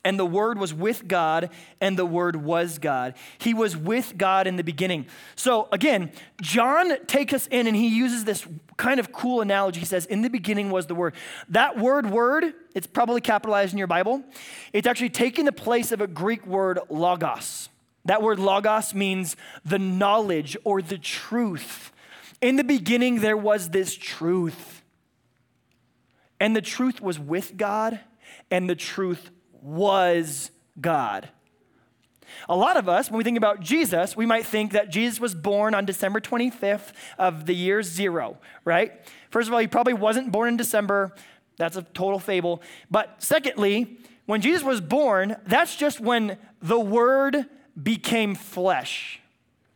[0.07, 3.15] And the Word was with God, and the Word was God.
[3.39, 5.07] He was with God in the beginning.
[5.35, 9.81] So again, John takes us in and he uses this kind of cool analogy.
[9.81, 11.17] He says, In the beginning was the Word.
[11.49, 14.23] That word, word, it's probably capitalized in your Bible.
[14.73, 17.69] It's actually taking the place of a Greek word, logos.
[18.05, 21.91] That word logos means the knowledge or the truth.
[22.41, 24.85] In the beginning, there was this truth.
[26.39, 27.99] And the truth was with God,
[28.53, 29.31] and the truth
[29.63, 31.29] was God.
[32.49, 35.35] A lot of us, when we think about Jesus, we might think that Jesus was
[35.35, 38.93] born on December 25th of the year zero, right?
[39.31, 41.15] First of all, he probably wasn't born in December.
[41.57, 42.63] That's a total fable.
[42.91, 47.47] But secondly, when Jesus was born, that's just when the Word
[47.81, 49.21] became flesh.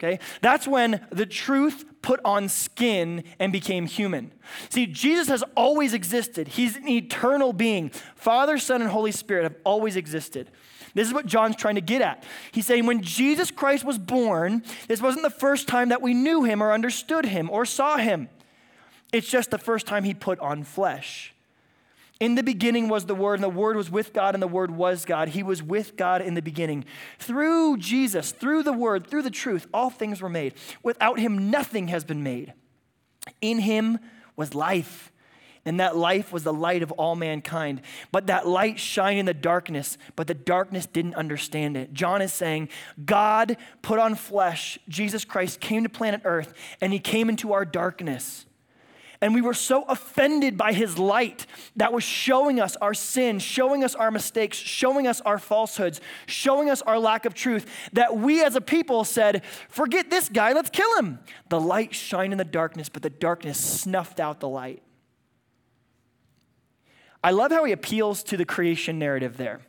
[0.03, 0.19] Okay?
[0.41, 4.33] That's when the truth put on skin and became human.
[4.71, 6.49] See, Jesus has always existed.
[6.49, 7.91] He's an eternal being.
[8.15, 10.51] Father, Son, and Holy Spirit have always existed.
[10.95, 12.25] This is what John's trying to get at.
[12.51, 16.45] He's saying when Jesus Christ was born, this wasn't the first time that we knew
[16.45, 18.31] him or understood him or saw him.
[19.13, 21.35] It's just the first time he put on flesh.
[22.21, 24.71] In the beginning was the Word, and the Word was with God, and the Word
[24.71, 25.31] was God.
[25.31, 26.85] He was with God in the beginning.
[27.19, 30.53] Through Jesus, through the Word, through the truth, all things were made.
[30.83, 32.53] Without Him, nothing has been made.
[33.41, 33.99] In Him
[34.37, 35.11] was life,
[35.65, 37.81] and that life was the light of all mankind.
[38.13, 41.95] But that light shined in the darkness, but the darkness didn't understand it.
[41.95, 42.69] John is saying,
[43.03, 44.79] God put on flesh.
[44.91, 46.53] Jesus Christ came to planet Earth,
[46.83, 48.45] and He came into our darkness.
[49.23, 51.45] And we were so offended by his light
[51.77, 56.71] that was showing us our sin, showing us our mistakes, showing us our falsehoods, showing
[56.71, 60.71] us our lack of truth, that we as a people said, Forget this guy, let's
[60.71, 61.19] kill him.
[61.51, 64.83] The light shined in the darkness, but the darkness snuffed out the light.
[67.23, 69.61] I love how he appeals to the creation narrative there.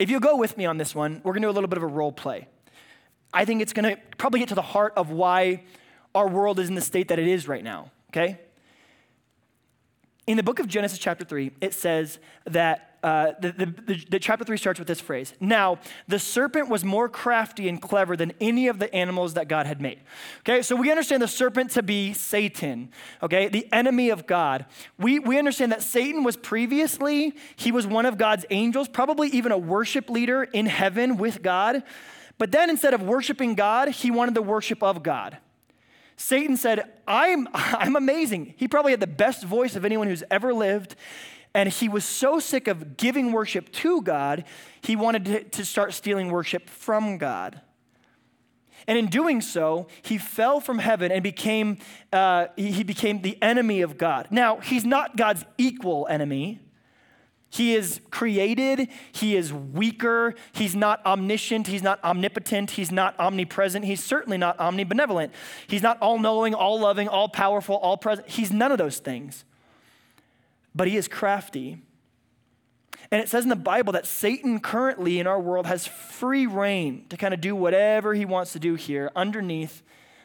[0.00, 1.84] If you'll go with me on this one, we're gonna do a little bit of
[1.84, 2.48] a role play.
[3.32, 5.62] I think it's gonna probably get to the heart of why
[6.12, 8.38] our world is in the state that it is right now okay?
[10.26, 14.18] In the book of Genesis, chapter 3, it says that uh, the, the, the, the,
[14.18, 18.32] chapter 3 starts with this phrase Now, the serpent was more crafty and clever than
[18.40, 20.00] any of the animals that God had made.
[20.40, 22.90] Okay, so we understand the serpent to be Satan,
[23.22, 24.66] okay, the enemy of God.
[24.98, 29.52] We, we understand that Satan was previously, he was one of God's angels, probably even
[29.52, 31.84] a worship leader in heaven with God.
[32.38, 35.38] But then instead of worshiping God, he wanted the worship of God.
[36.16, 38.54] Satan said, I'm, I'm amazing.
[38.56, 40.96] He probably had the best voice of anyone who's ever lived.
[41.54, 44.44] And he was so sick of giving worship to God,
[44.82, 47.62] he wanted to, start stealing worship from God.
[48.86, 51.78] And in doing so, he fell from heaven and became,
[52.12, 54.28] uh, he became the enemy of God.
[54.30, 56.60] Now, he's not God's equal enemy.
[57.48, 63.84] He is created, he is weaker, he's not omniscient, he's not omnipotent, he's not omnipresent,
[63.84, 65.30] he's certainly not omnibenevolent.
[65.66, 68.28] He's not all knowing, all loving, all powerful, all present.
[68.28, 69.44] He's none of those things.
[70.74, 71.82] But he is crafty.
[73.10, 77.06] And it says in the Bible that Satan currently in our world has free reign
[77.10, 79.82] to kind of do whatever he wants to do here underneath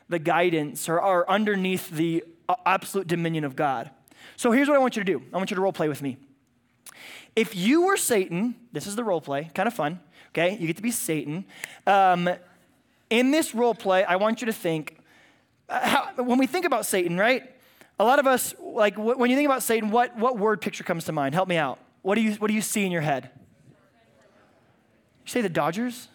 [0.10, 2.24] the guidance or, or underneath the
[2.66, 3.92] absolute dominion of God.
[4.36, 6.02] So here's what I want you to do I want you to role play with
[6.02, 6.18] me.
[7.36, 10.58] If you were Satan, this is the role play, kind of fun, okay?
[10.58, 11.46] You get to be Satan.
[11.88, 12.30] Um,
[13.10, 14.98] in this role play, I want you to think
[15.70, 17.44] uh, how, when we think about Satan, right?
[18.00, 21.06] A lot of us, like when you think about Satan, what, what word picture comes
[21.06, 21.34] to mind?
[21.34, 21.80] Help me out.
[22.02, 23.30] What do you, what do you see in your head?
[25.26, 26.08] You say the Dodgers?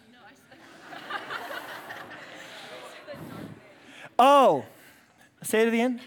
[4.18, 4.64] oh,
[5.42, 6.00] say it at the end.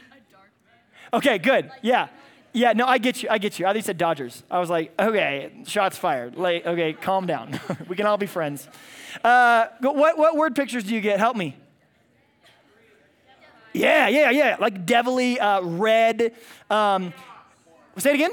[1.13, 1.71] Okay, good.
[1.81, 2.09] Yeah.
[2.51, 3.29] Yeah, no, I get you.
[3.29, 3.67] I get you.
[3.67, 4.43] I think said Dodgers.
[4.49, 6.35] I was like, okay, shots fired.
[6.35, 7.59] Like, okay, calm down.
[7.87, 8.67] we can all be friends.
[9.23, 11.19] Uh, what, what word pictures do you get?
[11.19, 11.55] Help me.
[13.73, 14.57] Yeah, yeah, yeah.
[14.59, 16.33] Like devilly, uh, red.
[16.69, 17.13] Um,
[17.97, 18.31] say it again.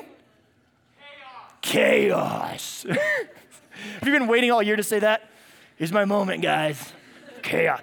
[1.61, 2.87] Chaos.
[2.87, 2.87] Chaos.
[4.01, 5.29] Have you been waiting all year to say that?
[5.77, 6.93] Here's my moment, guys.
[7.43, 7.81] Chaos.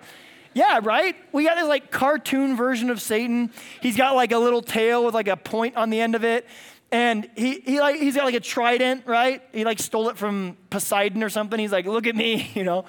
[0.53, 1.15] Yeah, right?
[1.31, 3.51] We got this like cartoon version of Satan.
[3.81, 6.47] He's got like a little tail with like a point on the end of it.
[6.91, 9.41] And he, he like, he's got like a trident, right?
[9.51, 11.59] He like stole it from Poseidon or something.
[11.59, 12.85] He's like, look at me, you know?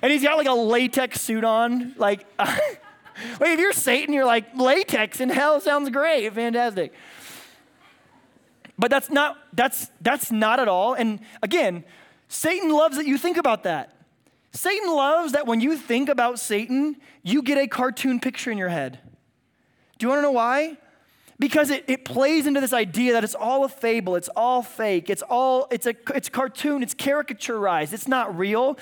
[0.00, 1.94] And he's got like a latex suit on.
[1.98, 6.92] Like, wait, if you're Satan, you're like, latex in hell sounds great, fantastic.
[8.78, 10.94] But that's not, that's, that's not at all.
[10.94, 11.82] And again,
[12.28, 13.97] Satan loves that you think about that.
[14.52, 18.68] Satan loves that when you think about Satan, you get a cartoon picture in your
[18.68, 18.98] head.
[19.98, 20.78] Do you want to know why?
[21.40, 25.08] Because it, it plays into this idea that it's all a fable, it's all fake,
[25.08, 28.76] it's all, it's a it's cartoon, it's caricaturized, it's not real.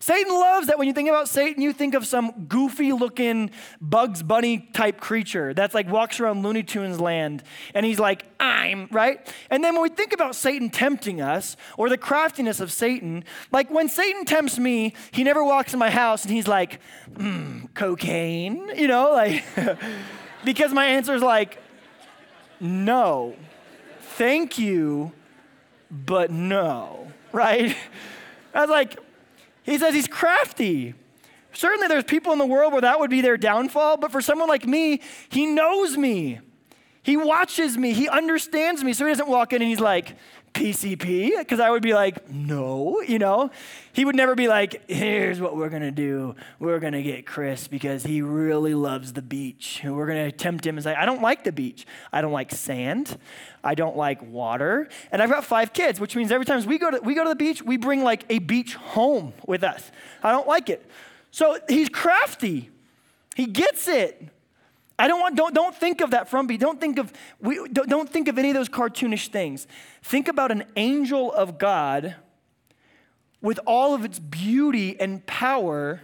[0.00, 4.22] Satan loves that when you think about Satan, you think of some goofy looking Bugs
[4.22, 7.44] Bunny type creature that's like walks around Looney Tunes land
[7.74, 9.32] and he's like, I'm, right?
[9.50, 13.70] And then when we think about Satan tempting us or the craftiness of Satan, like
[13.70, 16.80] when Satan tempts me, he never walks in my house and he's like,
[17.12, 19.44] mm, cocaine, you know, like,
[20.44, 21.58] because my answer is like,
[22.60, 23.34] no.
[24.00, 25.12] Thank you,
[25.90, 27.74] but no, right?
[28.54, 28.98] I was like,
[29.62, 30.94] he says he's crafty.
[31.52, 34.48] Certainly, there's people in the world where that would be their downfall, but for someone
[34.48, 36.40] like me, he knows me.
[37.02, 37.92] He watches me.
[37.92, 38.92] He understands me.
[38.92, 40.16] So he doesn't walk in and he's like,
[40.52, 41.38] PCP?
[41.38, 43.50] Because I would be like, no, you know?
[43.92, 46.34] He would never be like, here's what we're gonna do.
[46.58, 49.80] We're gonna get Chris because he really loves the beach.
[49.82, 51.86] And we're gonna tempt him and say, I don't like the beach.
[52.12, 53.18] I don't like sand.
[53.62, 54.88] I don't like water.
[55.12, 57.30] And I've got five kids, which means every time we go to, we go to
[57.30, 59.90] the beach, we bring like a beach home with us.
[60.22, 60.84] I don't like it.
[61.30, 62.70] So he's crafty.
[63.36, 64.28] He gets it.
[65.00, 66.58] I don't want, don't, don't think of that from me.
[66.58, 67.10] Don't think of,
[67.40, 69.66] we, don't, don't think of any of those cartoonish things.
[70.02, 72.16] Think about an angel of God
[73.40, 76.02] with all of its beauty and power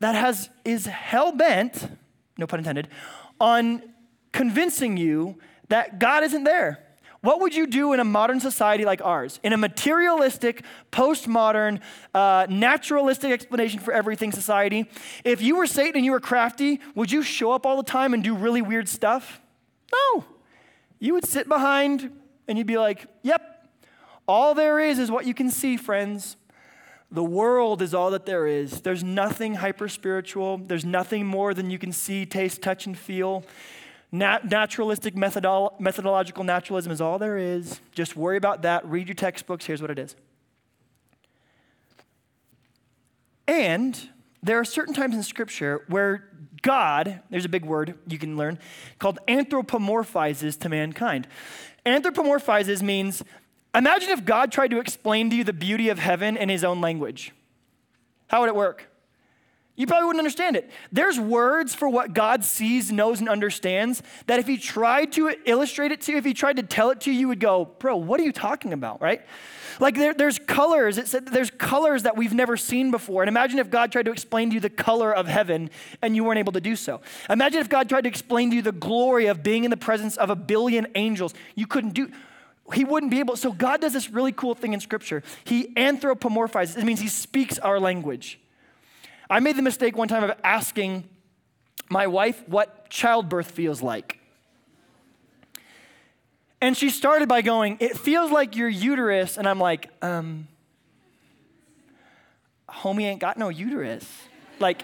[0.00, 1.88] that has, is hell bent,
[2.36, 2.88] no pun intended,
[3.40, 3.82] on
[4.32, 5.38] convincing you
[5.68, 6.85] that God isn't there.
[7.26, 9.40] What would you do in a modern society like ours?
[9.42, 10.62] In a materialistic,
[10.92, 11.80] postmodern,
[12.14, 14.88] uh, naturalistic explanation for everything society,
[15.24, 18.14] if you were Satan and you were crafty, would you show up all the time
[18.14, 19.40] and do really weird stuff?
[19.92, 20.24] No.
[21.00, 22.12] You would sit behind
[22.46, 23.66] and you'd be like, yep,
[24.28, 26.36] all there is is what you can see, friends.
[27.10, 28.82] The world is all that there is.
[28.82, 30.58] There's nothing hyper spiritual.
[30.58, 33.44] There's nothing more than you can see, taste, touch, and feel.
[34.12, 37.80] Nat- naturalistic methodolo- methodological naturalism is all there is.
[37.92, 38.86] Just worry about that.
[38.86, 39.66] Read your textbooks.
[39.66, 40.14] Here's what it is.
[43.48, 44.10] And
[44.42, 46.28] there are certain times in Scripture where
[46.62, 48.58] God, there's a big word you can learn,
[48.98, 51.28] called anthropomorphizes to mankind.
[51.84, 53.22] Anthropomorphizes means
[53.74, 56.80] imagine if God tried to explain to you the beauty of heaven in his own
[56.80, 57.32] language.
[58.28, 58.88] How would it work?
[59.76, 60.70] You probably wouldn't understand it.
[60.90, 65.92] There's words for what God sees, knows, and understands that if He tried to illustrate
[65.92, 67.98] it to you, if He tried to tell it to you, you would go, Bro,
[67.98, 69.22] what are you talking about, right?
[69.78, 70.98] Like there, there's colors.
[70.98, 73.22] It said there's colors that we've never seen before.
[73.22, 76.24] And imagine if God tried to explain to you the color of heaven and you
[76.24, 77.00] weren't able to do so.
[77.28, 80.16] Imagine if God tried to explain to you the glory of being in the presence
[80.16, 81.34] of a billion angels.
[81.54, 82.10] You couldn't do
[82.72, 83.36] he wouldn't be able.
[83.36, 85.22] So God does this really cool thing in scripture.
[85.44, 86.76] He anthropomorphizes.
[86.76, 88.40] It means he speaks our language.
[89.28, 91.08] I made the mistake one time of asking
[91.88, 94.18] my wife what childbirth feels like.
[96.60, 99.36] And she started by going, It feels like your uterus.
[99.36, 100.48] And I'm like, um,
[102.68, 104.10] homie ain't got no uterus.
[104.58, 104.82] Like,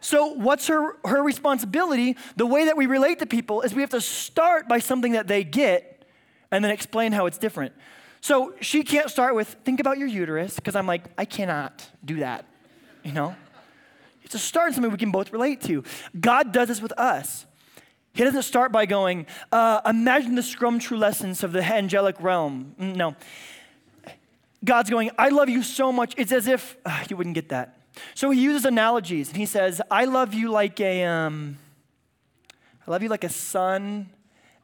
[0.00, 2.16] so what's her, her responsibility?
[2.36, 5.28] The way that we relate to people is we have to start by something that
[5.28, 6.04] they get
[6.50, 7.72] and then explain how it's different.
[8.20, 12.20] So she can't start with, think about your uterus, because I'm like, I cannot do
[12.20, 12.46] that
[13.02, 13.36] you know?
[14.22, 15.84] It's a start something we can both relate to.
[16.18, 17.46] God does this with us.
[18.14, 22.74] He doesn't start by going, uh, imagine the scrumtrulescence of the angelic realm.
[22.78, 23.16] Mm, no.
[24.64, 26.14] God's going, I love you so much.
[26.16, 27.78] It's as if uh, you wouldn't get that.
[28.14, 31.58] So he uses analogies and he says, I love you like a, um,
[32.86, 34.10] I love you like a son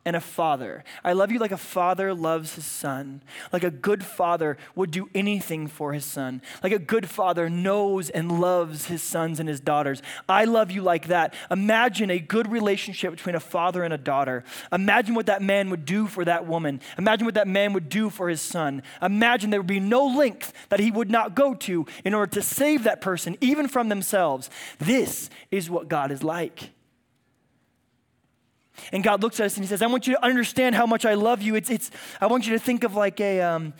[0.04, 0.84] and a father.
[1.04, 3.22] I love you like a father loves his son.
[3.52, 6.40] Like a good father would do anything for his son.
[6.62, 10.00] Like a good father knows and loves his sons and his daughters.
[10.28, 11.34] I love you like that.
[11.50, 14.44] Imagine a good relationship between a father and a daughter.
[14.72, 16.80] Imagine what that man would do for that woman.
[16.96, 18.82] Imagine what that man would do for his son.
[19.02, 22.42] Imagine there would be no length that he would not go to in order to
[22.42, 24.48] save that person, even from themselves.
[24.78, 26.70] This is what God is like.
[28.92, 31.04] And God looks at us and He says, I want you to understand how much
[31.04, 31.54] I love you.
[31.54, 33.74] It's, it's, I want you to think of like a, um,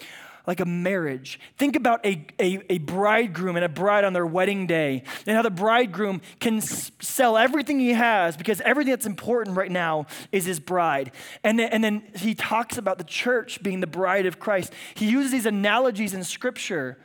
[0.49, 1.39] like a marriage.
[1.59, 5.43] Think about a, a, a, bridegroom and a bride on their wedding day, and how
[5.43, 10.47] the bridegroom can s- sell everything he has because everything that's important right now is
[10.47, 11.13] his bride.
[11.45, 14.73] And then, and then he talks about the church being the bride of Christ.
[14.95, 16.97] He uses these analogies in scripture.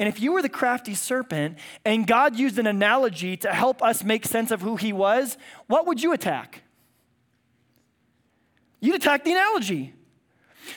[0.00, 4.02] And if you were the crafty serpent and God used an analogy to help us
[4.02, 5.36] make sense of who he was,
[5.68, 6.62] what would you attack?
[8.80, 9.94] You'd attack the analogy.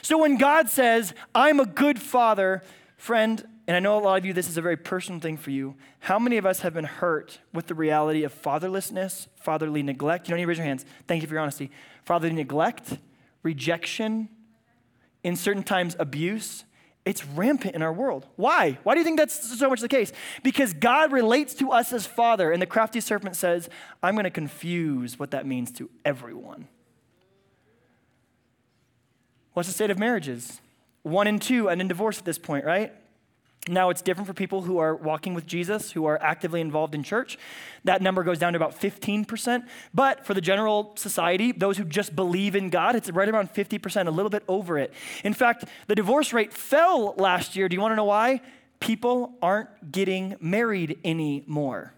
[0.00, 2.62] So when God says, I'm a good father,
[2.96, 5.50] friend, and I know a lot of you, this is a very personal thing for
[5.50, 10.26] you, how many of us have been hurt with the reality of fatherlessness, fatherly neglect?
[10.26, 10.84] You don't need to raise your hands.
[11.06, 11.70] Thank you for your honesty.
[12.04, 12.98] Fatherly neglect,
[13.42, 14.28] rejection,
[15.22, 16.64] in certain times, abuse.
[17.04, 18.26] It's rampant in our world.
[18.36, 18.78] Why?
[18.82, 20.12] Why do you think that's so much the case?
[20.42, 23.68] Because God relates to us as Father, and the crafty serpent says,
[24.02, 26.68] I'm going to confuse what that means to everyone.
[29.54, 30.60] What's the state of marriages?
[31.02, 32.92] One and two, and in divorce at this point, right?
[33.68, 37.04] Now, it's different for people who are walking with Jesus, who are actively involved in
[37.04, 37.38] church.
[37.84, 39.64] That number goes down to about 15%.
[39.94, 44.08] But for the general society, those who just believe in God, it's right around 50%,
[44.08, 44.92] a little bit over it.
[45.22, 47.68] In fact, the divorce rate fell last year.
[47.68, 48.40] Do you want to know why?
[48.80, 51.94] People aren't getting married anymore.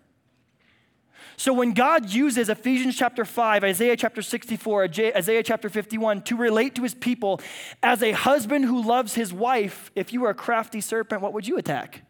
[1.37, 4.85] So when God uses Ephesians chapter 5, Isaiah chapter 64,
[5.17, 7.41] Isaiah chapter 51 to relate to his people
[7.83, 11.47] as a husband who loves his wife, if you were a crafty serpent, what would
[11.47, 12.03] you attack?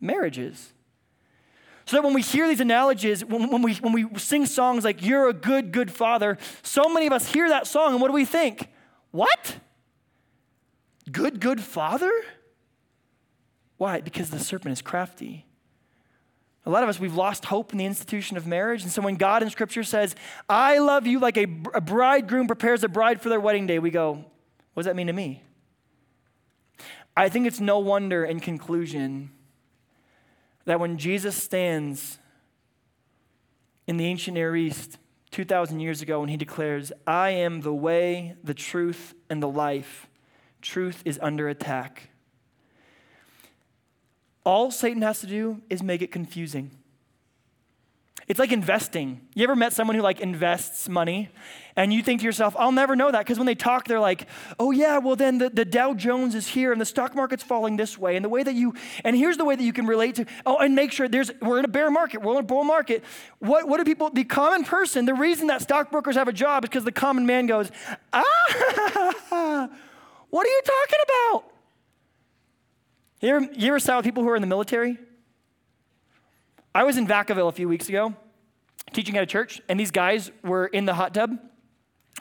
[0.00, 0.72] Marriages.
[1.86, 5.28] So that when we hear these analogies, when, we, when we sing songs like, You're
[5.28, 8.26] a good, good father, so many of us hear that song and what do we
[8.26, 8.68] think?
[9.10, 9.56] What?
[11.10, 12.12] Good, good father?
[13.78, 14.00] Why?
[14.00, 15.46] Because the serpent is crafty.
[16.68, 18.82] A lot of us, we've lost hope in the institution of marriage.
[18.82, 20.14] And so when God in Scripture says,
[20.50, 23.88] I love you like a, a bridegroom prepares a bride for their wedding day, we
[23.88, 24.12] go,
[24.74, 25.42] what does that mean to me?
[27.16, 29.30] I think it's no wonder in conclusion
[30.66, 32.18] that when Jesus stands
[33.86, 34.98] in the ancient Near East
[35.30, 40.06] 2,000 years ago and he declares, I am the way, the truth, and the life,
[40.60, 42.10] truth is under attack.
[44.44, 46.70] All Satan has to do is make it confusing.
[48.28, 49.22] It's like investing.
[49.34, 51.30] You ever met someone who like invests money
[51.76, 54.28] and you think to yourself, I'll never know that because when they talk, they're like,
[54.58, 57.78] oh yeah, well then the, the Dow Jones is here and the stock market's falling
[57.78, 58.16] this way.
[58.16, 60.58] And the way that you, and here's the way that you can relate to, oh,
[60.58, 63.02] and make sure there's, we're in a bear market, we're in a bull market.
[63.38, 66.68] What, what do people, the common person, the reason that stockbrokers have a job is
[66.68, 67.70] because the common man goes,
[68.12, 68.22] ah,
[70.28, 71.57] what are you talking about?
[73.20, 74.96] You ever, you ever sat with people who are in the military?
[76.74, 78.14] I was in Vacaville a few weeks ago
[78.92, 81.36] teaching at a church, and these guys were in the hot tub,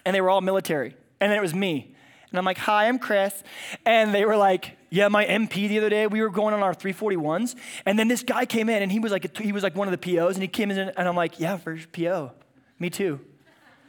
[0.05, 0.95] and they were all military.
[1.21, 1.95] And then it was me.
[2.29, 3.43] And I'm like, hi, I'm Chris.
[3.85, 6.73] And they were like, yeah, my MP the other day, we were going on our
[6.73, 7.55] 341s.
[7.85, 9.91] And then this guy came in and he was like, he was like one of
[9.91, 10.35] the POs.
[10.35, 12.31] And he came in and I'm like, yeah, for PO.
[12.79, 13.21] Me too.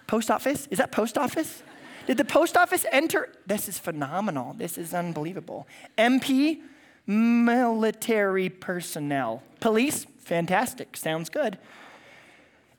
[0.07, 0.69] Post office?
[0.71, 1.63] Is that post office?
[2.07, 3.33] Did the post office enter?
[3.47, 4.55] This is phenomenal.
[4.55, 5.67] This is unbelievable.
[5.99, 6.61] MP?
[7.09, 9.43] Military personnel.
[9.59, 11.59] Police, fantastic, sounds good.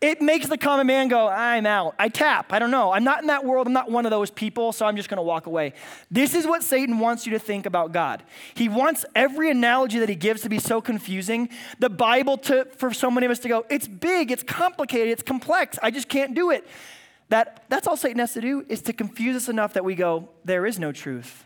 [0.01, 1.93] It makes the common man go, I'm out.
[1.99, 2.53] I tap.
[2.53, 2.93] I don't know.
[2.93, 3.67] I'm not in that world.
[3.67, 5.73] I'm not one of those people, so I'm just going to walk away.
[6.09, 8.23] This is what Satan wants you to think about God.
[8.53, 11.49] He wants every analogy that he gives to be so confusing.
[11.79, 15.23] The Bible to for so many of us to go, it's big, it's complicated, it's
[15.23, 15.77] complex.
[15.83, 16.65] I just can't do it.
[17.27, 20.29] That that's all Satan has to do is to confuse us enough that we go,
[20.45, 21.43] there is no truth.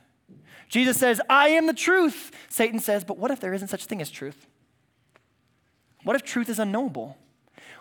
[0.74, 2.32] Jesus says, I am the truth.
[2.50, 4.48] Satan says, but what if there isn't such a thing as truth?
[6.04, 7.16] What if truth is unknowable?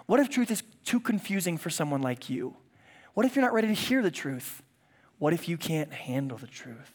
[0.05, 2.55] What if truth is too confusing for someone like you?
[3.14, 4.62] What if you're not ready to hear the truth?
[5.18, 6.93] What if you can't handle the truth?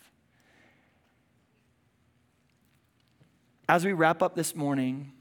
[3.68, 5.14] As we wrap up this morning,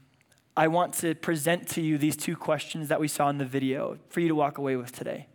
[0.55, 3.97] I want to present to you these two questions that we saw in the video
[4.09, 5.25] for you to walk away with today.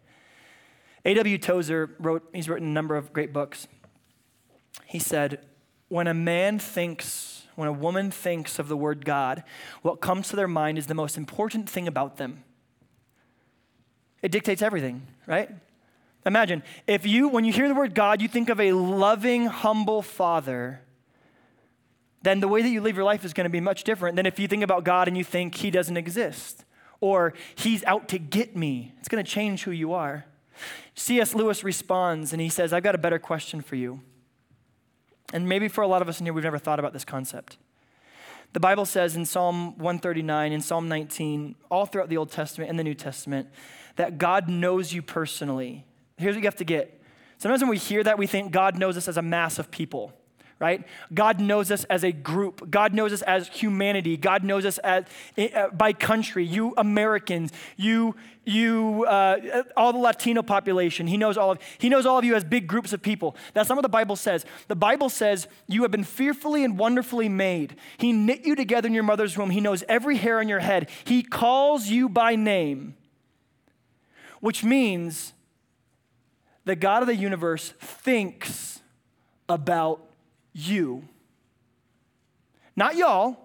[1.05, 1.36] A.W.
[1.38, 3.66] Tozer wrote, he's written a number of great books.
[4.87, 5.45] He said,
[5.89, 9.43] When a man thinks, when a woman thinks of the word God,
[9.83, 12.45] what comes to their mind is the most important thing about them.
[14.23, 15.51] It dictates everything, right?
[16.25, 20.03] Imagine if you, when you hear the word God, you think of a loving, humble
[20.03, 20.81] father,
[22.23, 24.27] then the way that you live your life is going to be much different than
[24.27, 26.64] if you think about God and you think he doesn't exist
[27.01, 28.93] or he's out to get me.
[29.01, 30.25] It's going to change who you are.
[30.95, 31.35] C.S.
[31.35, 34.01] Lewis responds and he says, I've got a better question for you.
[35.33, 37.57] And maybe for a lot of us in here, we've never thought about this concept.
[38.53, 42.78] The Bible says in Psalm 139, in Psalm 19, all throughout the Old Testament and
[42.78, 43.49] the New Testament,
[43.97, 45.87] that God knows you personally.
[46.18, 47.01] Here's what you have to get.
[47.39, 50.12] Sometimes when we hear that, we think God knows us as a mass of people
[50.63, 50.87] right?
[51.13, 52.71] God knows us as a group.
[52.71, 54.17] God knows us as humanity.
[54.17, 55.05] God knows us as
[55.37, 56.47] uh, by country.
[56.47, 61.09] You Americans, you you uh, all the Latino population.
[61.09, 63.35] He knows all of he knows all of you as big groups of people.
[63.55, 64.47] That's not what the Bible says.
[64.69, 67.75] The Bible says you have been fearfully and wonderfully made.
[67.99, 69.51] He knit you together in your mother's womb.
[69.51, 70.89] He knows every hair on your head.
[71.05, 72.95] He calls you by name,
[74.39, 75.33] which means
[76.65, 78.79] the God of the universe thinks
[79.49, 80.12] about
[80.53, 81.09] you.
[82.74, 83.36] Not y'all,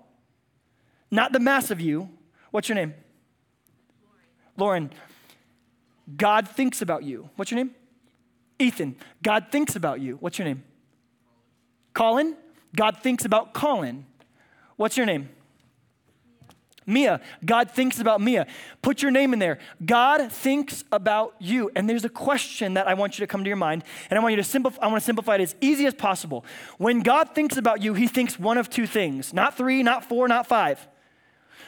[1.11, 2.09] not the mass of you.
[2.51, 2.93] What's your name?
[4.57, 4.89] Lauren.
[4.89, 4.91] Lauren.
[6.15, 7.29] God thinks about you.
[7.35, 7.75] What's your name?
[8.59, 8.95] Ethan.
[9.21, 10.17] God thinks about you.
[10.21, 10.63] What's your name?
[11.93, 12.35] Colin.
[12.75, 14.05] God thinks about Colin.
[14.77, 15.29] What's your name?
[16.88, 17.19] Mia.
[17.45, 18.47] God thinks about Mia.
[18.81, 19.59] Put your name in there.
[19.85, 21.69] God thinks about you.
[21.75, 24.21] And there's a question that I want you to come to your mind, and I
[24.21, 26.45] want you to simplify, I want to simplify it as easy as possible.
[26.77, 30.27] When God thinks about you, he thinks one of two things not three, not four,
[30.27, 30.88] not five.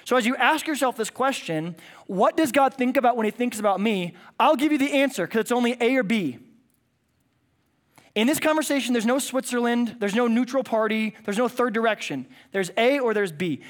[0.05, 1.75] So as you ask yourself this question,
[2.07, 4.15] what does God think about when he thinks about me?
[4.39, 6.39] I'll give you the answer because it's only A or B.
[8.15, 12.25] In this conversation, there's no Switzerland, there's no neutral party, there's no third direction.
[12.51, 13.61] There's A or there's B.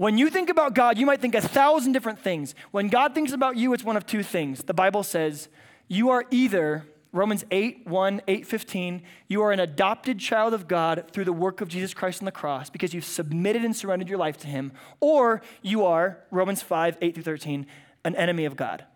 [0.00, 2.54] When you think about God, you might think a thousand different things.
[2.70, 4.62] When God thinks about you, it's one of two things.
[4.62, 5.50] The Bible says,
[5.88, 11.10] you are either, Romans 8, 1, 8, 15, you are an adopted child of God
[11.12, 14.16] through the work of Jesus Christ on the cross because you've submitted and surrendered your
[14.16, 17.66] life to Him, or you are, Romans 5, 8 through 13,
[18.06, 18.86] an enemy of God.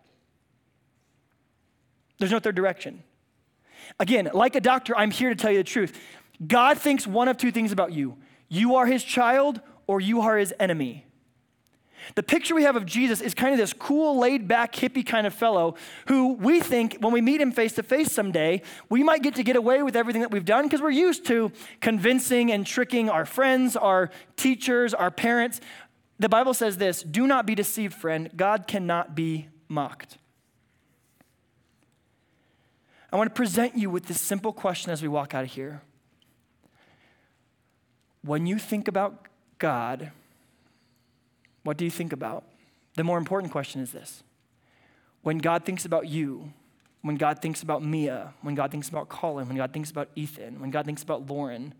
[2.18, 3.02] There's no third direction.
[4.00, 6.00] Again, like a doctor, I'm here to tell you the truth.
[6.46, 8.16] God thinks one of two things about you
[8.48, 11.06] you are His child or you are his enemy.
[12.14, 15.26] The picture we have of Jesus is kind of this cool, laid back, hippie kind
[15.26, 15.74] of fellow
[16.06, 19.42] who we think when we meet him face to face someday, we might get to
[19.42, 23.24] get away with everything that we've done because we're used to convincing and tricking our
[23.24, 25.60] friends, our teachers, our parents.
[26.18, 28.30] The Bible says this do not be deceived, friend.
[28.36, 30.18] God cannot be mocked.
[33.10, 35.82] I want to present you with this simple question as we walk out of here.
[38.22, 39.28] When you think about
[39.64, 40.12] God,
[41.62, 42.44] what do you think about?
[42.96, 44.22] The more important question is this
[45.22, 46.52] when God thinks about you,
[47.00, 50.60] when God thinks about Mia, when God thinks about Colin, when God thinks about Ethan,
[50.60, 51.72] when God thinks about Lauren,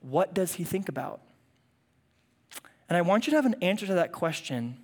[0.00, 1.20] what does he think about?
[2.88, 4.78] And I want you to have an answer to that question.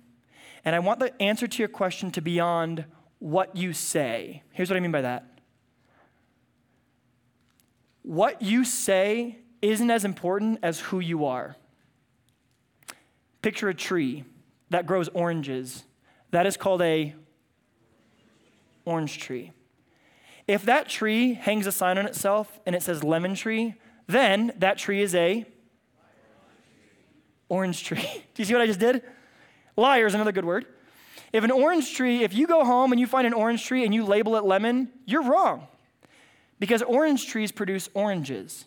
[0.63, 2.85] And I want the answer to your question to be beyond
[3.17, 4.43] what you say.
[4.51, 5.25] Here's what I mean by that.
[8.03, 11.55] What you say isn't as important as who you are.
[13.43, 14.23] Picture a tree
[14.69, 15.83] that grows oranges.
[16.31, 17.13] That is called a
[18.85, 19.51] orange tree.
[20.47, 23.75] If that tree hangs a sign on itself and it says lemon tree,
[24.07, 25.45] then that tree is a
[27.49, 28.01] orange tree.
[28.33, 29.03] Do you see what I just did?
[29.75, 30.65] Liar is another good word.
[31.33, 33.93] If an orange tree, if you go home and you find an orange tree and
[33.93, 35.67] you label it lemon, you're wrong.
[36.59, 38.65] Because orange trees produce oranges.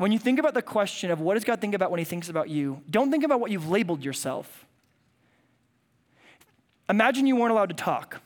[0.00, 2.30] When you think about the question of what does God think about when he thinks
[2.30, 4.64] about you, don't think about what you've labeled yourself.
[6.88, 8.22] Imagine you weren't allowed to talk.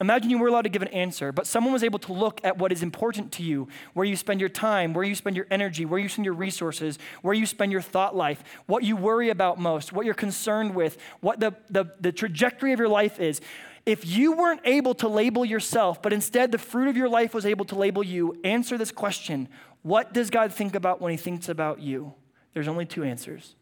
[0.00, 2.58] Imagine you were allowed to give an answer, but someone was able to look at
[2.58, 5.84] what is important to you, where you spend your time, where you spend your energy,
[5.84, 9.60] where you spend your resources, where you spend your thought life, what you worry about
[9.60, 13.40] most, what you're concerned with, what the, the, the trajectory of your life is.
[13.86, 17.46] If you weren't able to label yourself, but instead the fruit of your life was
[17.46, 19.48] able to label you, answer this question
[19.82, 22.14] what does God think about when He thinks about you?
[22.54, 23.54] There's only two answers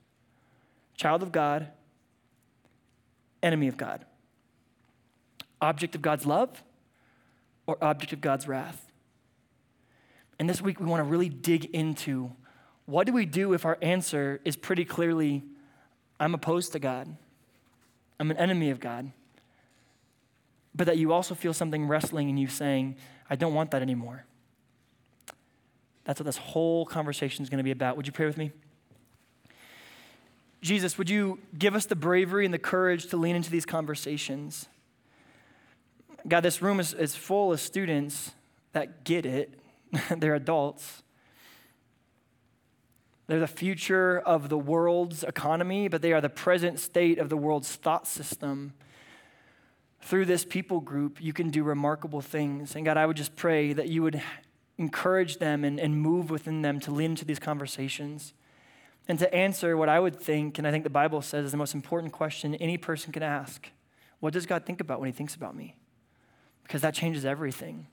[0.96, 1.68] child of God,
[3.42, 4.04] enemy of God.
[5.62, 6.62] Object of God's love
[7.66, 8.90] or object of God's wrath.
[10.38, 12.32] And this week we want to really dig into
[12.86, 15.44] what do we do if our answer is pretty clearly,
[16.18, 17.14] I'm opposed to God,
[18.18, 19.12] I'm an enemy of God.
[20.74, 22.96] But that you also feel something wrestling in you saying,
[23.28, 24.24] I don't want that anymore.
[26.04, 27.96] That's what this whole conversation is going to be about.
[27.96, 28.52] Would you pray with me?
[30.62, 34.68] Jesus, would you give us the bravery and the courage to lean into these conversations?
[36.28, 38.32] God, this room is, is full of students
[38.72, 39.58] that get it.
[40.16, 41.02] They're adults.
[43.26, 47.36] They're the future of the world's economy, but they are the present state of the
[47.36, 48.72] world's thought system.
[50.02, 52.74] Through this people group, you can do remarkable things.
[52.74, 54.20] And God, I would just pray that you would
[54.80, 58.32] encourage them and, and move within them to lean into these conversations
[59.06, 61.58] and to answer what I would think, and I think the Bible says is the
[61.58, 63.68] most important question any person can ask
[64.20, 65.76] What does God think about when He thinks about me?
[66.62, 67.88] Because that changes everything.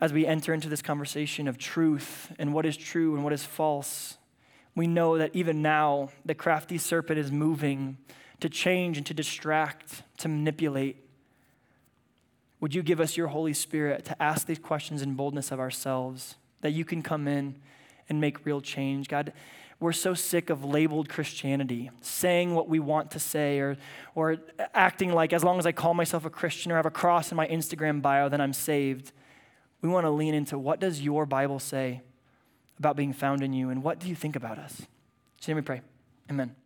[0.00, 3.44] As we enter into this conversation of truth and what is true and what is
[3.44, 4.18] false,
[4.74, 7.98] we know that even now the crafty serpent is moving
[8.40, 11.07] to change and to distract, to manipulate.
[12.60, 16.36] Would you give us your Holy Spirit to ask these questions in boldness of ourselves,
[16.60, 17.56] that you can come in
[18.08, 19.08] and make real change?
[19.08, 19.32] God,
[19.80, 23.76] we're so sick of labeled Christianity, saying what we want to say, or,
[24.16, 24.38] or
[24.74, 27.36] acting like as long as I call myself a Christian or have a cross in
[27.36, 29.12] my Instagram bio, then I'm saved.
[29.80, 32.02] We want to lean into what does your Bible say
[32.78, 33.70] about being found in you?
[33.70, 34.82] And what do you think about us?
[35.40, 35.80] So let me pray.
[36.28, 36.56] Amen.